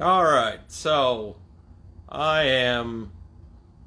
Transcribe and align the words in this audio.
All 0.00 0.22
right, 0.22 0.60
so 0.68 1.34
I 2.08 2.44
am 2.44 3.10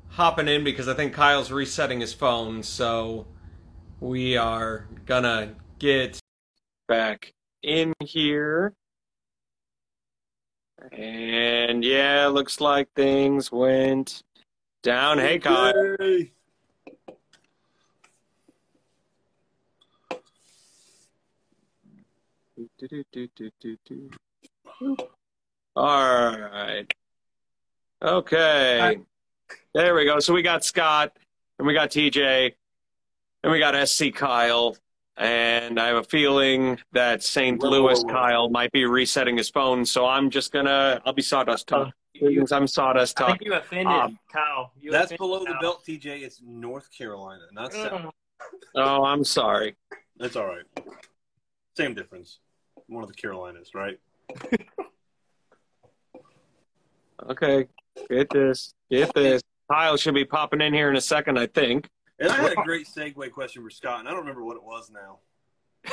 hopping 0.09 0.49
in 0.49 0.65
because 0.65 0.89
I 0.89 0.93
think 0.93 1.13
Kyle's 1.13 1.53
resetting 1.53 2.01
his 2.01 2.13
phone, 2.13 2.63
so 2.63 3.27
we 4.01 4.35
are 4.35 4.89
gonna 5.05 5.55
get 5.79 6.19
back 6.89 7.33
in 7.63 7.93
here. 8.03 8.73
And 10.91 11.81
yeah, 11.81 12.27
looks 12.27 12.59
like 12.59 12.89
things 12.93 13.49
went 13.49 14.21
down. 14.83 15.17
Hey, 15.17 15.39
Kyle. 15.39 15.95
Yay. 16.01 16.33
All 25.75 26.37
right. 26.37 26.91
Okay. 28.03 28.99
There 29.73 29.95
we 29.95 30.05
go. 30.05 30.19
So 30.19 30.33
we 30.33 30.41
got 30.41 30.65
Scott, 30.65 31.15
and 31.59 31.67
we 31.67 31.73
got 31.73 31.91
TJ, 31.91 32.53
and 33.43 33.51
we 33.51 33.59
got 33.59 33.87
SC 33.87 34.13
Kyle, 34.13 34.75
and 35.17 35.79
I 35.79 35.87
have 35.87 35.97
a 35.97 36.03
feeling 36.03 36.77
that 36.91 37.23
St. 37.23 37.61
Whoa, 37.61 37.69
whoa, 37.69 37.77
Louis. 37.83 38.03
Kyle 38.03 38.49
might 38.49 38.71
be 38.71 38.85
resetting 38.85 39.37
his 39.37 39.49
phone. 39.49 39.85
So 39.85 40.05
I'm 40.05 40.29
just 40.29 40.51
gonna, 40.51 41.01
I'll 41.05 41.13
be 41.13 41.21
Sawdust 41.21 41.67
Talk. 41.67 41.93
You, 42.13 42.45
I'm 42.51 42.67
Sawdust 42.67 43.19
I 43.21 43.27
Talk. 43.27 43.29
think 43.39 43.45
you 43.45 43.53
offended 43.53 43.87
Um, 43.87 44.19
Kyle. 44.31 44.73
You 44.79 44.91
That's 44.91 45.05
offended 45.05 45.19
below 45.19 45.39
the 45.45 45.57
belt, 45.61 45.83
TJ. 45.87 46.21
It's 46.23 46.41
North 46.45 46.89
Carolina, 46.91 47.43
not 47.53 47.71
South. 47.71 48.11
Oh, 48.75 49.03
I'm 49.05 49.23
sorry. 49.23 49.75
That's 50.17 50.35
all 50.35 50.47
right. 50.47 50.65
Same 51.77 51.93
difference. 51.93 52.39
One 52.87 53.03
of 53.03 53.09
the 53.09 53.15
Carolinas, 53.15 53.71
right? 53.73 53.97
Okay. 57.29 57.67
Get 58.09 58.29
this. 58.29 58.73
Get 58.89 59.13
this. 59.13 59.41
Kyle 59.69 59.97
should 59.97 60.15
be 60.15 60.25
popping 60.25 60.61
in 60.61 60.73
here 60.73 60.89
in 60.89 60.95
a 60.95 61.01
second, 61.01 61.37
I 61.37 61.47
think. 61.47 61.89
And 62.19 62.29
I 62.29 62.35
had 62.35 62.51
a 62.51 62.63
great 62.63 62.87
segue 62.87 63.31
question 63.31 63.63
for 63.63 63.69
Scott, 63.69 63.99
and 63.99 64.07
I 64.07 64.11
don't 64.11 64.21
remember 64.21 64.43
what 64.43 64.57
it 64.57 64.63
was 64.63 64.91
now. 64.91 65.19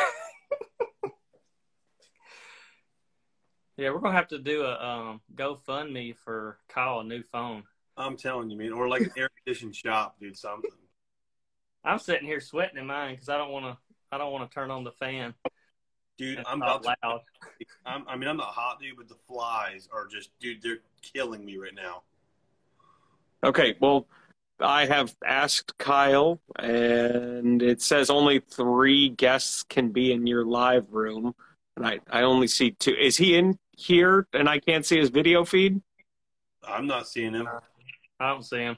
Yeah, 3.79 3.91
we're 3.91 4.01
gonna 4.01 4.17
have 4.17 4.29
to 4.29 4.41
do 4.41 4.62
a 4.62 4.75
um, 4.75 5.20
GoFundMe 5.37 6.17
for 6.25 6.59
Kyle 6.69 6.98
a 6.98 7.05
new 7.05 7.23
phone. 7.23 7.63
I'm 7.97 8.17
telling 8.17 8.51
you, 8.51 8.59
man, 8.59 8.73
or 8.73 8.89
like 8.89 9.03
an 9.03 9.13
air 9.17 9.31
conditioned 9.45 9.77
shop, 9.77 10.17
dude. 10.20 10.37
Something. 10.37 10.73
I'm 11.85 12.01
sitting 12.01 12.27
here 12.27 12.41
sweating 12.41 12.77
in 12.77 12.87
mine 12.87 13.15
because 13.15 13.29
I 13.29 13.39
don't 13.39 13.53
want 13.53 13.67
to. 13.67 13.79
I 14.11 14.19
don't 14.19 14.33
want 14.33 14.51
to 14.51 14.55
turn 14.55 14.73
on 14.73 14.83
the 14.83 14.91
fan. 14.91 15.33
Dude, 16.19 16.41
It's 16.41 16.48
I'm 16.50 16.58
not 16.58 16.80
about 16.80 17.22
to. 17.61 17.66
I'm, 17.86 18.05
I 18.08 18.16
mean, 18.16 18.28
I'm 18.28 18.36
not 18.36 18.48
hot, 18.48 18.80
dude, 18.80 18.97
but 18.97 19.08
the 19.08 19.16
flies 19.28 19.88
are 19.92 20.06
just, 20.06 20.30
dude, 20.41 20.61
they're 20.61 20.80
killing 21.00 21.44
me 21.44 21.56
right 21.56 21.74
now. 21.74 22.02
Okay, 23.44 23.77
well, 23.80 24.08
I 24.61 24.86
have 24.86 25.14
asked 25.24 25.78
Kyle, 25.78 26.41
and 26.58 27.62
it 27.62 27.80
says 27.80 28.11
only 28.11 28.41
three 28.41 29.11
guests 29.11 29.62
can 29.62 29.91
be 29.91 30.11
in 30.11 30.27
your 30.27 30.44
live 30.44 30.92
room, 30.92 31.36
and 31.77 31.86
I, 31.86 32.00
I 32.11 32.22
only 32.22 32.48
see 32.48 32.72
two. 32.72 32.94
Is 32.94 33.16
he 33.16 33.36
in 33.36 33.56
here, 33.77 34.27
and 34.33 34.48
I 34.48 34.58
can't 34.58 34.84
see 34.84 34.98
his 34.98 35.11
video 35.11 35.44
feed? 35.44 35.80
I'm 36.66 36.89
not 36.89 37.06
seeing 37.06 37.34
him. 37.34 37.48
I 38.19 38.30
don't 38.30 38.44
see 38.44 38.58
him. 38.58 38.77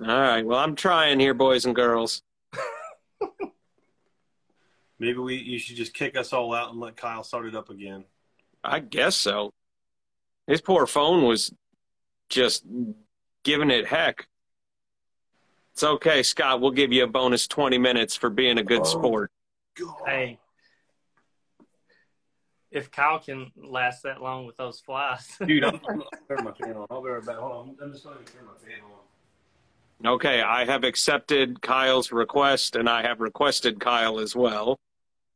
All 0.00 0.06
right, 0.06 0.44
well, 0.44 0.58
I'm 0.58 0.76
trying 0.76 1.18
here, 1.18 1.32
boys 1.32 1.64
and 1.64 1.74
girls. 1.74 2.22
Maybe 4.98 5.18
we 5.18 5.36
you 5.36 5.58
should 5.58 5.76
just 5.76 5.94
kick 5.94 6.16
us 6.16 6.32
all 6.32 6.52
out 6.54 6.70
and 6.70 6.80
let 6.80 6.96
Kyle 6.96 7.22
start 7.22 7.46
it 7.46 7.54
up 7.54 7.70
again. 7.70 8.04
I 8.64 8.80
guess 8.80 9.14
so. 9.16 9.52
His 10.46 10.60
poor 10.60 10.86
phone 10.86 11.24
was 11.24 11.52
just 12.28 12.64
giving 13.44 13.70
it 13.70 13.86
heck. 13.86 14.26
It's 15.72 15.84
okay, 15.84 16.22
Scott. 16.24 16.60
We'll 16.60 16.72
give 16.72 16.92
you 16.92 17.04
a 17.04 17.06
bonus 17.06 17.46
20 17.46 17.78
minutes 17.78 18.16
for 18.16 18.30
being 18.30 18.58
a 18.58 18.64
good 18.64 18.80
Oh. 18.80 18.84
sport. 18.84 19.30
God. 19.78 19.94
Hey, 20.06 20.40
if 22.70 22.90
Kyle 22.90 23.18
can 23.20 23.50
last 23.56 24.02
that 24.02 24.20
long 24.20 24.44
with 24.46 24.56
those 24.56 24.80
flies, 24.80 25.26
Dude, 25.46 25.64
I'm, 25.64 25.74
I'm 25.88 25.98
gonna 25.98 26.04
turn 26.28 26.44
my 26.44 26.52
fan 26.52 26.76
on. 26.76 26.86
I'll 26.90 27.02
be 27.02 27.10
right 27.10 27.24
back. 27.24 27.36
Hold 27.36 27.52
on. 27.52 27.76
I'm 27.82 27.92
just 27.92 28.04
going 28.04 28.18
to 28.18 28.32
turn 28.32 28.44
my 28.44 28.52
fan 28.66 28.80
on. 28.82 30.08
Okay, 30.14 30.42
I 30.42 30.64
have 30.64 30.84
accepted 30.84 31.60
Kyle's 31.62 32.12
request, 32.12 32.76
and 32.76 32.88
I 32.88 33.02
have 33.02 33.20
requested 33.20 33.80
Kyle 33.80 34.20
as 34.20 34.34
well. 34.36 34.78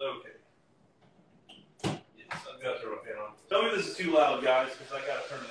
Okay. 0.02 0.28
Yes, 1.84 1.94
I've 2.32 2.62
got 2.62 2.74
my 2.84 2.96
fan 3.04 3.18
on. 3.22 3.32
Tell 3.48 3.62
me 3.62 3.70
this 3.76 3.88
is 3.88 3.96
too 3.96 4.12
loud, 4.12 4.42
guys, 4.42 4.70
because 4.70 4.92
I 4.92 5.06
got 5.06 5.22
to 5.22 5.28
turn 5.28 5.40
it 5.44 5.50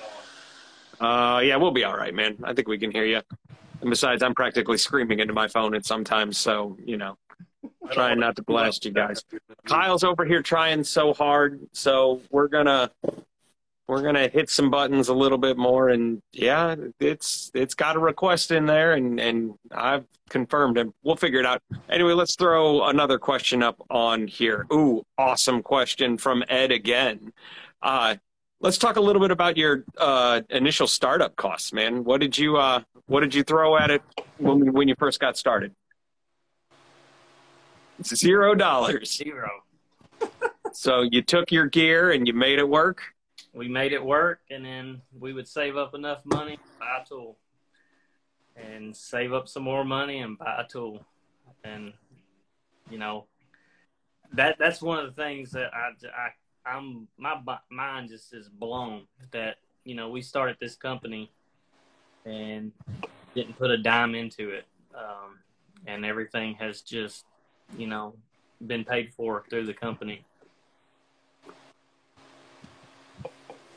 on. 1.00 1.36
Uh, 1.36 1.38
yeah, 1.40 1.56
we'll 1.56 1.70
be 1.70 1.84
all 1.84 1.96
right, 1.96 2.14
man. 2.14 2.36
I 2.44 2.52
think 2.52 2.68
we 2.68 2.78
can 2.78 2.90
hear 2.90 3.04
you. 3.04 3.20
And 3.80 3.90
besides, 3.90 4.22
I'm 4.22 4.34
practically 4.34 4.78
screaming 4.78 5.20
into 5.20 5.32
my 5.32 5.48
phone 5.48 5.74
at 5.74 5.84
sometimes, 5.84 6.38
so 6.38 6.76
you 6.84 6.96
know, 6.96 7.16
trying 7.90 8.20
not 8.20 8.36
to 8.36 8.42
blast 8.42 8.84
you 8.84 8.92
guys. 8.92 9.24
Kyle's 9.66 10.04
over 10.04 10.24
here 10.24 10.42
trying 10.42 10.84
so 10.84 11.12
hard, 11.12 11.60
so 11.72 12.20
we're 12.30 12.48
gonna 12.48 12.90
we're 13.88 14.02
gonna 14.02 14.28
hit 14.28 14.48
some 14.48 14.70
buttons 14.70 15.08
a 15.08 15.14
little 15.14 15.38
bit 15.38 15.56
more, 15.56 15.88
and 15.88 16.22
yeah, 16.32 16.74
it's 17.00 17.50
it's 17.54 17.74
got 17.74 17.96
a 17.96 17.98
request 17.98 18.50
in 18.50 18.66
there, 18.66 18.92
and 18.92 19.18
and 19.20 19.54
I've 19.70 20.06
confirmed 20.28 20.78
him. 20.78 20.94
We'll 21.02 21.16
figure 21.16 21.40
it 21.40 21.46
out. 21.46 21.62
Anyway, 21.88 22.12
let's 22.12 22.36
throw 22.36 22.84
another 22.84 23.18
question 23.18 23.62
up 23.62 23.84
on 23.90 24.26
here. 24.26 24.66
Ooh, 24.72 25.02
awesome 25.18 25.62
question 25.62 26.16
from 26.16 26.42
Ed 26.48 26.72
again. 26.72 27.32
Uh, 27.82 28.16
let's 28.60 28.78
talk 28.78 28.96
a 28.96 29.00
little 29.00 29.20
bit 29.20 29.30
about 29.30 29.56
your 29.56 29.84
uh, 29.98 30.40
initial 30.48 30.86
startup 30.86 31.36
costs, 31.36 31.72
man. 31.72 32.04
What 32.04 32.20
did 32.20 32.38
you 32.38 32.56
uh, 32.56 32.82
what 33.06 33.20
did 33.20 33.34
you 33.34 33.42
throw 33.42 33.76
at 33.76 33.90
it 33.90 34.02
when 34.38 34.72
when 34.72 34.88
you 34.88 34.94
first 34.98 35.20
got 35.20 35.36
started? 35.36 35.74
Zero 38.02 38.54
dollars. 38.54 39.16
zero. 39.16 39.50
So 40.74 41.02
you 41.02 41.20
took 41.20 41.52
your 41.52 41.66
gear 41.66 42.12
and 42.12 42.26
you 42.26 42.32
made 42.32 42.58
it 42.58 42.66
work. 42.66 43.11
We 43.54 43.68
made 43.68 43.92
it 43.92 44.04
work, 44.04 44.40
and 44.50 44.64
then 44.64 45.02
we 45.18 45.32
would 45.32 45.46
save 45.46 45.76
up 45.76 45.94
enough 45.94 46.24
money, 46.24 46.58
buy 46.80 47.02
a 47.02 47.06
tool, 47.06 47.36
and 48.56 48.96
save 48.96 49.32
up 49.32 49.48
some 49.48 49.62
more 49.62 49.84
money 49.84 50.20
and 50.20 50.38
buy 50.38 50.56
a 50.58 50.66
tool, 50.66 51.04
and 51.64 51.92
you 52.90 52.98
know, 52.98 53.26
that 54.32 54.56
that's 54.58 54.80
one 54.80 54.98
of 54.98 55.06
the 55.06 55.22
things 55.22 55.50
that 55.52 55.72
I, 55.74 55.90
I 56.16 56.30
I'm 56.64 57.08
my 57.18 57.40
mind 57.70 58.10
just 58.10 58.32
is 58.32 58.48
blown 58.48 59.02
that 59.32 59.56
you 59.84 59.94
know 59.94 60.10
we 60.10 60.22
started 60.22 60.56
this 60.60 60.76
company 60.76 61.30
and 62.24 62.72
didn't 63.34 63.58
put 63.58 63.70
a 63.70 63.78
dime 63.78 64.14
into 64.14 64.50
it, 64.50 64.64
um, 64.94 65.38
and 65.86 66.04
everything 66.04 66.54
has 66.54 66.82
just 66.82 67.24
you 67.76 67.86
know 67.86 68.14
been 68.66 68.84
paid 68.84 69.12
for 69.12 69.44
through 69.50 69.66
the 69.66 69.74
company. 69.74 70.24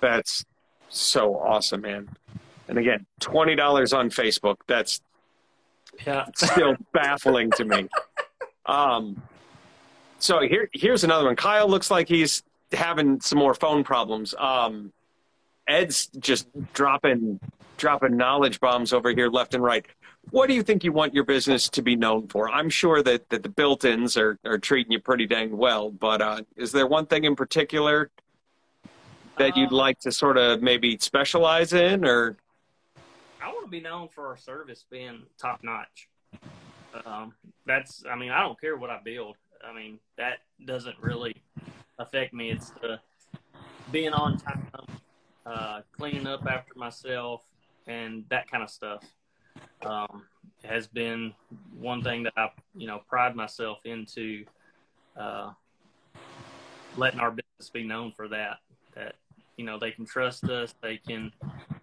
That's 0.06 0.46
so 0.88 1.36
awesome, 1.36 1.82
man. 1.82 2.08
And 2.68 2.78
again, 2.78 3.08
twenty 3.20 3.56
dollars 3.56 3.92
on 3.92 4.12
Facebook. 4.12 4.58
That's 4.68 5.02
Yeah, 6.06 6.26
still 6.36 6.76
baffling 6.94 7.50
to 7.58 7.66
me. 7.66 7.88
Um, 8.68 9.20
so 10.20 10.42
here, 10.42 10.70
here's 10.74 11.04
another 11.04 11.26
one. 11.26 11.36
Kyle 11.36 11.68
looks 11.68 11.90
like 11.90 12.08
he's 12.08 12.44
having 12.72 13.20
some 13.20 13.40
more 13.40 13.56
phone 13.56 13.84
problems. 13.84 14.36
Um, 14.38 14.94
Ed's 15.68 16.06
just 16.20 16.48
dropping 16.74 17.40
dropping 17.78 18.16
knowledge 18.16 18.60
bombs 18.60 18.94
over 18.94 19.10
here 19.10 19.30
left 19.30 19.56
and 19.56 19.63
right. 19.63 19.88
What 20.30 20.50
do 20.50 20.54
you 20.54 20.62
think 20.62 20.84
you 20.84 20.92
want 20.92 21.16
your 21.16 21.24
business 21.24 21.68
to 21.69 21.81
be 21.81 21.96
known 21.96 22.28
for? 22.28 22.48
I'm 22.50 22.69
sure 22.69 23.01
that, 23.01 23.28
that 23.30 23.42
the 23.44 23.50
built-ins 23.50 24.18
are, 24.18 24.38
are 24.46 24.58
treating 24.58 24.92
you 24.92 25.00
pretty 25.00 25.25
dang 25.25 25.58
well, 25.58 25.90
but 25.90 26.22
uh, 26.22 26.42
is 26.56 26.72
there 26.72 26.88
one 26.88 27.06
thing 27.08 27.25
in 27.25 27.36
particular 27.36 28.12
that 29.38 29.56
you'd 29.58 29.70
Um, 29.70 29.76
like 29.76 30.00
to 30.00 30.12
sort 30.12 30.38
of 30.38 30.62
maybe 30.62 30.98
specialize 30.98 31.74
in, 31.74 32.06
or 32.06 32.38
I 33.42 33.48
want 33.48 33.66
to 33.66 33.72
be 33.72 33.82
known 33.82 34.08
for 34.08 34.28
our 34.28 34.38
service 34.38 34.86
being 34.90 35.24
top 35.38 35.64
notch. 35.64 36.08
Um, 37.06 37.34
that's, 37.66 38.04
I 38.10 38.16
mean, 38.16 38.32
I 38.32 38.42
don't 38.42 38.60
care 38.60 38.78
what 38.78 38.90
I 38.90 39.00
build. 39.04 39.36
I 39.64 39.74
mean, 39.74 40.00
that 40.18 40.40
doesn't 40.66 40.98
really 41.00 41.36
affect 42.00 42.34
me. 42.34 42.52
It's 42.52 42.70
the 42.82 43.00
being 43.92 44.14
on 44.14 44.38
time, 44.38 44.68
uh, 45.46 45.82
cleaning 45.92 46.28
up 46.28 46.46
after 46.46 46.74
myself, 46.76 47.44
and 47.88 48.26
that 48.30 48.50
kind 48.50 48.64
of 48.64 48.70
stuff. 48.70 49.04
Um, 49.86 50.24
has 50.64 50.88
been 50.88 51.32
one 51.78 52.02
thing 52.02 52.24
that 52.24 52.34
I, 52.36 52.50
you 52.76 52.88
know, 52.88 53.02
pride 53.08 53.36
myself 53.36 53.86
into 53.86 54.46
uh, 55.16 55.52
letting 56.98 57.20
our 57.20 57.30
business 57.30 57.70
be 57.72 57.84
known 57.84 58.12
for 58.12 58.28
that. 58.30 58.58
That 58.96 59.16
you 59.57 59.66
know 59.66 59.80
they 59.80 59.92
can 59.92 60.06
trust 60.06 60.44
us. 60.46 60.75
They 60.81 60.98
can 60.98 61.31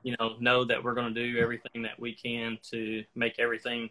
you 0.03 0.17
know, 0.19 0.35
know 0.41 0.65
that 0.65 0.83
we're 0.83 0.95
going 0.95 1.15
to 1.15 1.33
do 1.33 1.39
everything 1.39 1.83
that 1.83 1.99
we 1.99 2.13
can 2.13 2.59
to 2.71 3.05
make 3.15 3.39
everything 3.39 3.89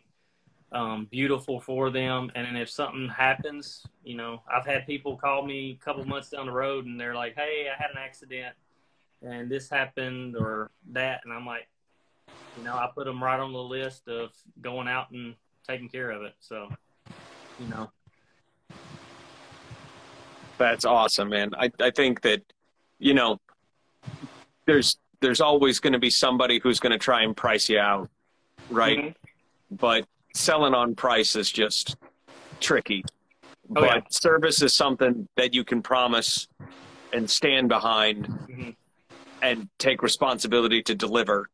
um, 0.71 1.07
beautiful 1.09 1.59
for 1.59 1.89
them. 1.89 2.31
And 2.35 2.45
then 2.45 2.55
if 2.55 2.69
something 2.69 3.07
happens, 3.09 3.85
you 4.03 4.15
know, 4.15 4.41
I've 4.53 4.65
had 4.65 4.85
people 4.85 5.17
call 5.17 5.45
me 5.45 5.77
a 5.79 5.83
couple 5.83 6.05
months 6.05 6.29
down 6.29 6.45
the 6.45 6.51
road 6.51 6.85
and 6.85 6.99
they're 6.99 7.15
like, 7.15 7.35
"Hey, 7.35 7.67
I 7.69 7.81
had 7.81 7.91
an 7.91 7.97
accident. 7.97 8.55
and 9.21 9.49
this 9.49 9.69
happened 9.69 10.35
or 10.35 10.71
that, 10.93 11.21
and 11.23 11.33
I'm 11.33 11.45
like, 11.45 11.67
you 12.57 12.63
know, 12.63 12.73
I 12.75 12.89
put 12.93 13.05
them 13.05 13.23
right 13.23 13.39
on 13.39 13.53
the 13.53 13.61
list 13.61 14.07
of 14.07 14.31
going 14.61 14.87
out 14.87 15.11
and 15.11 15.35
taking 15.67 15.89
care 15.89 16.09
of 16.09 16.23
it. 16.23 16.33
So, 16.39 16.69
you 17.59 17.67
know, 17.67 17.91
That's 20.57 20.85
awesome, 20.85 21.29
man. 21.29 21.51
I, 21.57 21.71
I 21.79 21.91
think 21.91 22.21
that, 22.21 22.41
you 22.99 23.13
know, 23.13 23.39
there's 24.65 24.97
there's 25.21 25.41
always 25.41 25.79
going 25.79 25.93
to 25.93 25.99
be 25.99 26.09
somebody 26.09 26.59
who's 26.59 26.79
going 26.79 26.91
to 26.91 26.97
try 26.97 27.21
and 27.21 27.37
price 27.37 27.69
you 27.69 27.77
out, 27.79 28.09
right? 28.69 28.97
Mhm. 28.99 29.15
But 29.71 30.05
selling 30.33 30.73
on 30.73 30.95
price 30.95 31.35
is 31.35 31.51
just 31.51 31.95
tricky. 32.59 33.03
Oh, 33.69 33.75
but 33.75 33.83
yeah. 33.83 34.01
service 34.09 34.61
is 34.61 34.75
something 34.75 35.27
that 35.37 35.53
you 35.53 35.63
can 35.63 35.81
promise 35.81 36.47
and 37.13 37.29
stand 37.29 37.69
behind 37.69 38.27
Mhm. 38.27 38.75
and 39.41 39.69
take 39.77 40.01
responsibility 40.01 40.81
to 40.83 40.95
deliver 40.95 41.49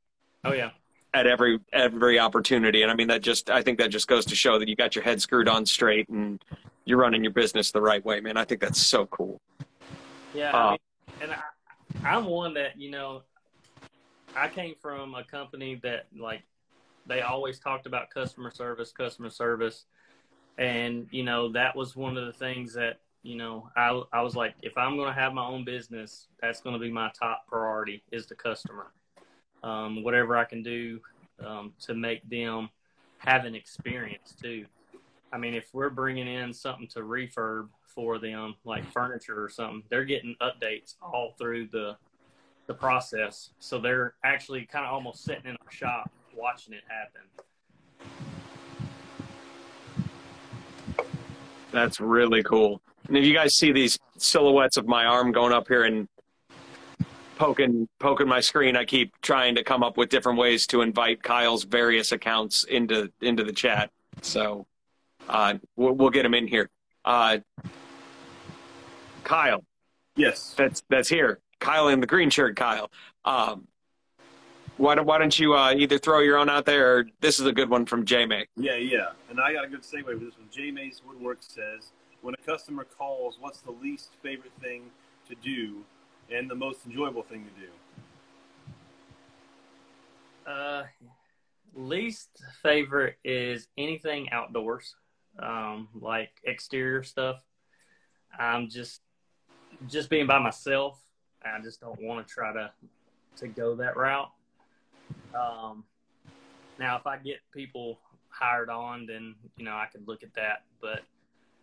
oh 0.46 0.54
yeah, 0.54 0.72
at 1.14 1.28
every 1.28 1.60
every 1.74 2.20
opportunity. 2.20 2.82
And 2.84 2.92
I 2.92 2.96
mean 2.96 3.08
that 3.10 3.22
just 3.22 3.50
I 3.50 3.62
think 3.62 3.78
that 3.80 3.90
just 3.90 4.08
goes 4.08 4.26
to 4.28 4.36
show 4.36 4.58
that 4.60 4.68
you 4.68 4.76
got 4.76 4.96
your 4.96 5.04
head 5.04 5.22
screwed 5.22 5.48
on 5.48 5.66
straight 5.66 6.08
and 6.10 6.44
you're 6.86 6.98
running 7.00 7.24
your 7.24 7.34
business 7.34 7.72
the 7.72 7.82
right 7.82 8.04
way, 8.06 8.20
man. 8.22 8.38
I 8.38 8.46
think 8.46 8.62
that's 8.62 8.80
so 8.82 9.06
cool. 9.08 9.42
yeah. 10.34 10.52
Uh, 10.56 10.58
I 10.58 10.72
mean, 10.72 10.78
and 11.22 11.32
I, 11.34 11.40
I'm 12.04 12.26
one 12.26 12.54
that 12.56 12.80
you 12.80 12.92
know, 12.92 13.24
I 14.36 14.48
came 14.48 14.76
from 14.82 15.16
a 15.16 15.24
company 15.24 15.80
that 15.84 16.08
like 16.18 16.44
they 17.08 17.22
always 17.22 17.60
talked 17.60 17.86
about 17.86 18.10
customer 18.10 18.52
service, 18.52 18.92
customer 18.92 19.30
service, 19.30 19.86
and 20.58 21.08
you 21.12 21.24
know 21.24 21.52
that 21.52 21.76
was 21.76 21.96
one 21.96 22.18
of 22.18 22.26
the 22.26 22.34
things 22.34 22.74
that 22.74 23.00
you 23.24 23.36
know 23.36 23.70
I 23.76 24.02
I 24.14 24.22
was 24.22 24.36
like, 24.36 24.56
if 24.62 24.78
I'm 24.78 24.96
going 24.96 25.08
to 25.08 25.20
have 25.20 25.34
my 25.34 25.46
own 25.46 25.64
business, 25.64 26.28
that's 26.42 26.62
going 26.62 26.74
to 26.74 26.80
be 26.80 26.92
my 26.92 27.12
top 27.18 27.48
priority 27.48 28.04
is 28.12 28.26
the 28.28 28.36
customer. 28.36 28.92
Um, 29.64 30.04
whatever 30.04 30.38
I 30.38 30.46
can 30.46 30.62
do 30.62 31.00
um, 31.46 31.74
to 31.82 31.94
make 31.94 32.28
them 32.30 32.70
have 33.20 33.46
an 33.46 33.56
experience 33.56 34.36
too. 34.40 34.66
I 35.32 35.38
mean, 35.38 35.56
if 35.56 35.74
we're 35.74 35.90
bringing 35.90 36.28
in 36.28 36.54
something 36.54 36.88
to 36.90 37.00
refurb 37.00 37.70
for 37.98 38.20
them, 38.20 38.54
like 38.64 38.86
furniture 38.92 39.44
or 39.44 39.50
something, 39.50 39.82
they're 39.90 40.06
getting 40.06 40.36
updates 40.40 40.94
all 41.02 41.34
through 41.36 41.68
the 41.72 41.98
the 42.68 42.74
process. 42.76 43.50
So 43.60 43.80
they're 43.80 44.14
actually 44.24 44.66
kind 44.66 44.86
of 44.86 44.94
almost 44.94 45.24
sitting 45.24 45.46
in 45.46 45.58
our 45.66 45.72
shop 45.72 46.12
watching 46.36 46.76
it 46.76 46.84
happen. 46.88 47.22
That's 51.72 52.00
really 52.00 52.44
cool. 52.44 52.82
And 53.08 53.18
if 53.18 53.26
you 53.26 53.34
guys 53.34 53.56
see 53.56 53.72
these 53.72 53.98
silhouettes 54.18 54.78
of 54.78 54.86
my 54.86 55.06
arm 55.06 55.32
going 55.32 55.52
up 55.52 55.68
here 55.68 55.86
and 55.86 56.08
poking 57.38 57.90
poking 57.98 58.28
my 58.28 58.42
screen, 58.42 58.76
I 58.76 58.86
keep 58.86 59.20
trying 59.22 59.56
to 59.56 59.64
come 59.64 59.82
up 59.82 59.98
with 59.98 60.10
different 60.10 60.38
ways 60.38 60.68
to 60.68 60.82
invite 60.82 61.24
Kyle's 61.24 61.64
various 61.64 62.12
accounts 62.12 62.64
into 62.66 63.12
into 63.22 63.44
the 63.44 63.54
chat. 63.54 63.90
So 64.22 64.68
uh, 65.28 65.56
we'll, 65.76 65.94
we'll 65.94 66.12
get 66.12 66.26
him 66.26 66.36
in 66.36 66.48
here. 66.48 66.70
Uh, 67.06 67.40
Kyle, 69.28 69.64
Yes. 70.16 70.54
that's 70.58 70.82
that's 70.90 71.10
here. 71.10 71.40
Kyle 71.60 71.90
in 71.90 72.00
the 72.00 72.08
green 72.08 72.30
shirt. 72.30 72.56
Kyle. 72.56 72.90
Um, 73.26 73.68
why 74.78 74.96
don't 74.96 75.06
why 75.06 75.18
don't 75.18 75.38
you 75.38 75.54
uh, 75.56 75.74
either 75.74 75.98
throw 75.98 76.20
your 76.20 76.38
own 76.38 76.50
out 76.50 76.66
there, 76.66 76.98
or 77.00 77.06
this 77.20 77.40
is 77.40 77.46
a 77.46 77.52
good 77.52 77.70
one 77.70 77.86
from 77.86 78.06
J 78.06 78.26
May. 78.26 78.46
Yeah, 78.56 78.76
yeah. 78.76 79.10
And 79.30 79.40
I 79.40 79.52
got 79.54 79.66
a 79.66 79.68
good 79.68 79.82
segue 79.82 80.06
with 80.06 80.22
this 80.22 80.38
one. 80.38 80.48
J 80.52 80.72
Mace 80.72 81.02
Woodwork 81.06 81.40
says, 81.42 81.92
when 82.22 82.36
a 82.36 82.38
customer 82.38 82.86
calls, 82.86 83.38
what's 83.40 83.60
the 83.60 83.72
least 83.72 84.12
favorite 84.24 84.54
thing 84.62 84.84
to 85.28 85.36
do 85.36 85.84
and 86.32 86.50
the 86.50 86.56
most 86.56 86.86
enjoyable 86.86 87.24
thing 87.24 87.46
to 87.46 87.62
do? 87.62 87.68
Uh, 90.52 90.84
least 91.76 92.30
favorite 92.64 93.18
is 93.26 93.68
anything 93.78 94.30
outdoors, 94.32 94.96
um, 95.40 95.90
like 96.00 96.30
exterior 96.46 97.04
stuff. 97.04 97.42
I'm 98.40 98.70
just 98.70 99.02
just 99.86 100.10
being 100.10 100.28
by 100.28 100.40
myself. 100.40 101.00
I 101.44 101.62
just 101.62 101.80
don't 101.80 102.02
want 102.02 102.26
to 102.28 102.34
try 102.34 102.52
to 102.54 102.72
to 103.38 103.48
go 103.48 103.76
that 103.76 103.96
route. 103.96 104.32
Um, 105.36 105.84
now, 106.80 106.98
if 106.98 107.06
I 107.06 107.18
get 107.18 107.38
people 107.54 108.00
hired 108.30 108.70
on, 108.70 109.06
then 109.06 109.36
you 109.58 109.66
know 109.66 109.74
I 109.74 109.86
could 109.92 110.08
look 110.08 110.24
at 110.24 110.34
that. 110.34 110.64
But 110.82 111.02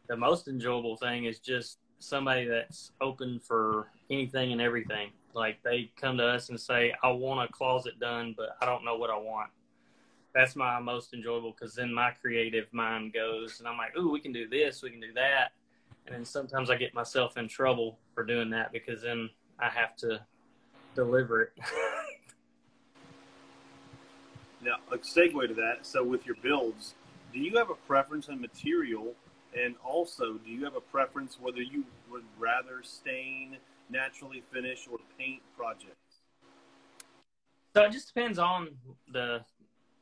the 0.08 0.16
most 0.16 0.49
enjoyable 0.49 0.96
thing 0.96 1.25
is 1.25 1.38
just 1.38 1.78
somebody 1.99 2.46
that's 2.46 2.93
open 3.00 3.40
for 3.40 3.88
anything 4.11 4.52
and 4.52 4.60
everything. 4.60 5.10
Like 5.32 5.62
they 5.62 5.90
come 6.00 6.17
to 6.19 6.26
us 6.26 6.49
and 6.49 6.60
say, 6.60 6.94
"I 7.02 7.10
want 7.10 7.49
a 7.49 7.52
closet 7.52 7.99
done, 7.99 8.34
but 8.37 8.56
I 8.60 8.67
don't 8.67 8.84
know 8.84 8.96
what 8.96 9.10
I 9.10 9.19
want." 9.19 9.50
That's 10.34 10.56
my 10.56 10.81
most 10.81 11.14
enjoyable 11.14 11.52
because 11.52 11.75
then 11.75 11.93
my 11.93 12.10
creative 12.10 12.72
mind 12.72 13.12
goes, 13.12 13.58
and 13.58 13.69
I'm 13.69 13.76
like, 13.76 13.96
"Ooh, 13.96 14.10
we 14.10 14.20
can 14.20 14.32
do 14.32 14.49
this, 14.49 14.82
we 14.82 14.90
can 14.90 15.00
do 15.00 15.12
that," 15.14 15.52
and 16.06 16.14
then 16.14 16.24
sometimes 16.24 16.70
I 16.70 16.76
get 16.76 16.94
myself 16.94 17.36
in 17.36 17.48
trouble 17.48 17.98
for 18.14 18.24
doing 18.24 18.50
that 18.50 18.72
because 18.72 19.02
then 19.02 19.30
I 19.58 19.68
have 19.68 19.96
to 19.98 20.20
deliver 20.94 21.42
it. 21.42 21.52
Now, 24.64 24.76
a 24.90 24.96
segue 24.96 25.46
to 25.48 25.54
that. 25.54 25.80
So, 25.82 26.02
with 26.02 26.24
your 26.24 26.36
builds, 26.36 26.94
do 27.34 27.38
you 27.38 27.58
have 27.58 27.68
a 27.68 27.74
preference 27.74 28.28
in 28.28 28.40
material? 28.40 29.12
And 29.54 29.74
also, 29.84 30.34
do 30.34 30.50
you 30.50 30.64
have 30.64 30.74
a 30.74 30.80
preference 30.80 31.38
whether 31.40 31.60
you 31.60 31.84
would 32.10 32.24
rather 32.38 32.82
stain, 32.82 33.58
naturally 33.90 34.42
finish, 34.52 34.88
or 34.90 34.98
paint 35.18 35.42
projects? 35.56 36.20
So 37.76 37.82
it 37.82 37.92
just 37.92 38.12
depends 38.12 38.38
on 38.38 38.68
the 39.12 39.42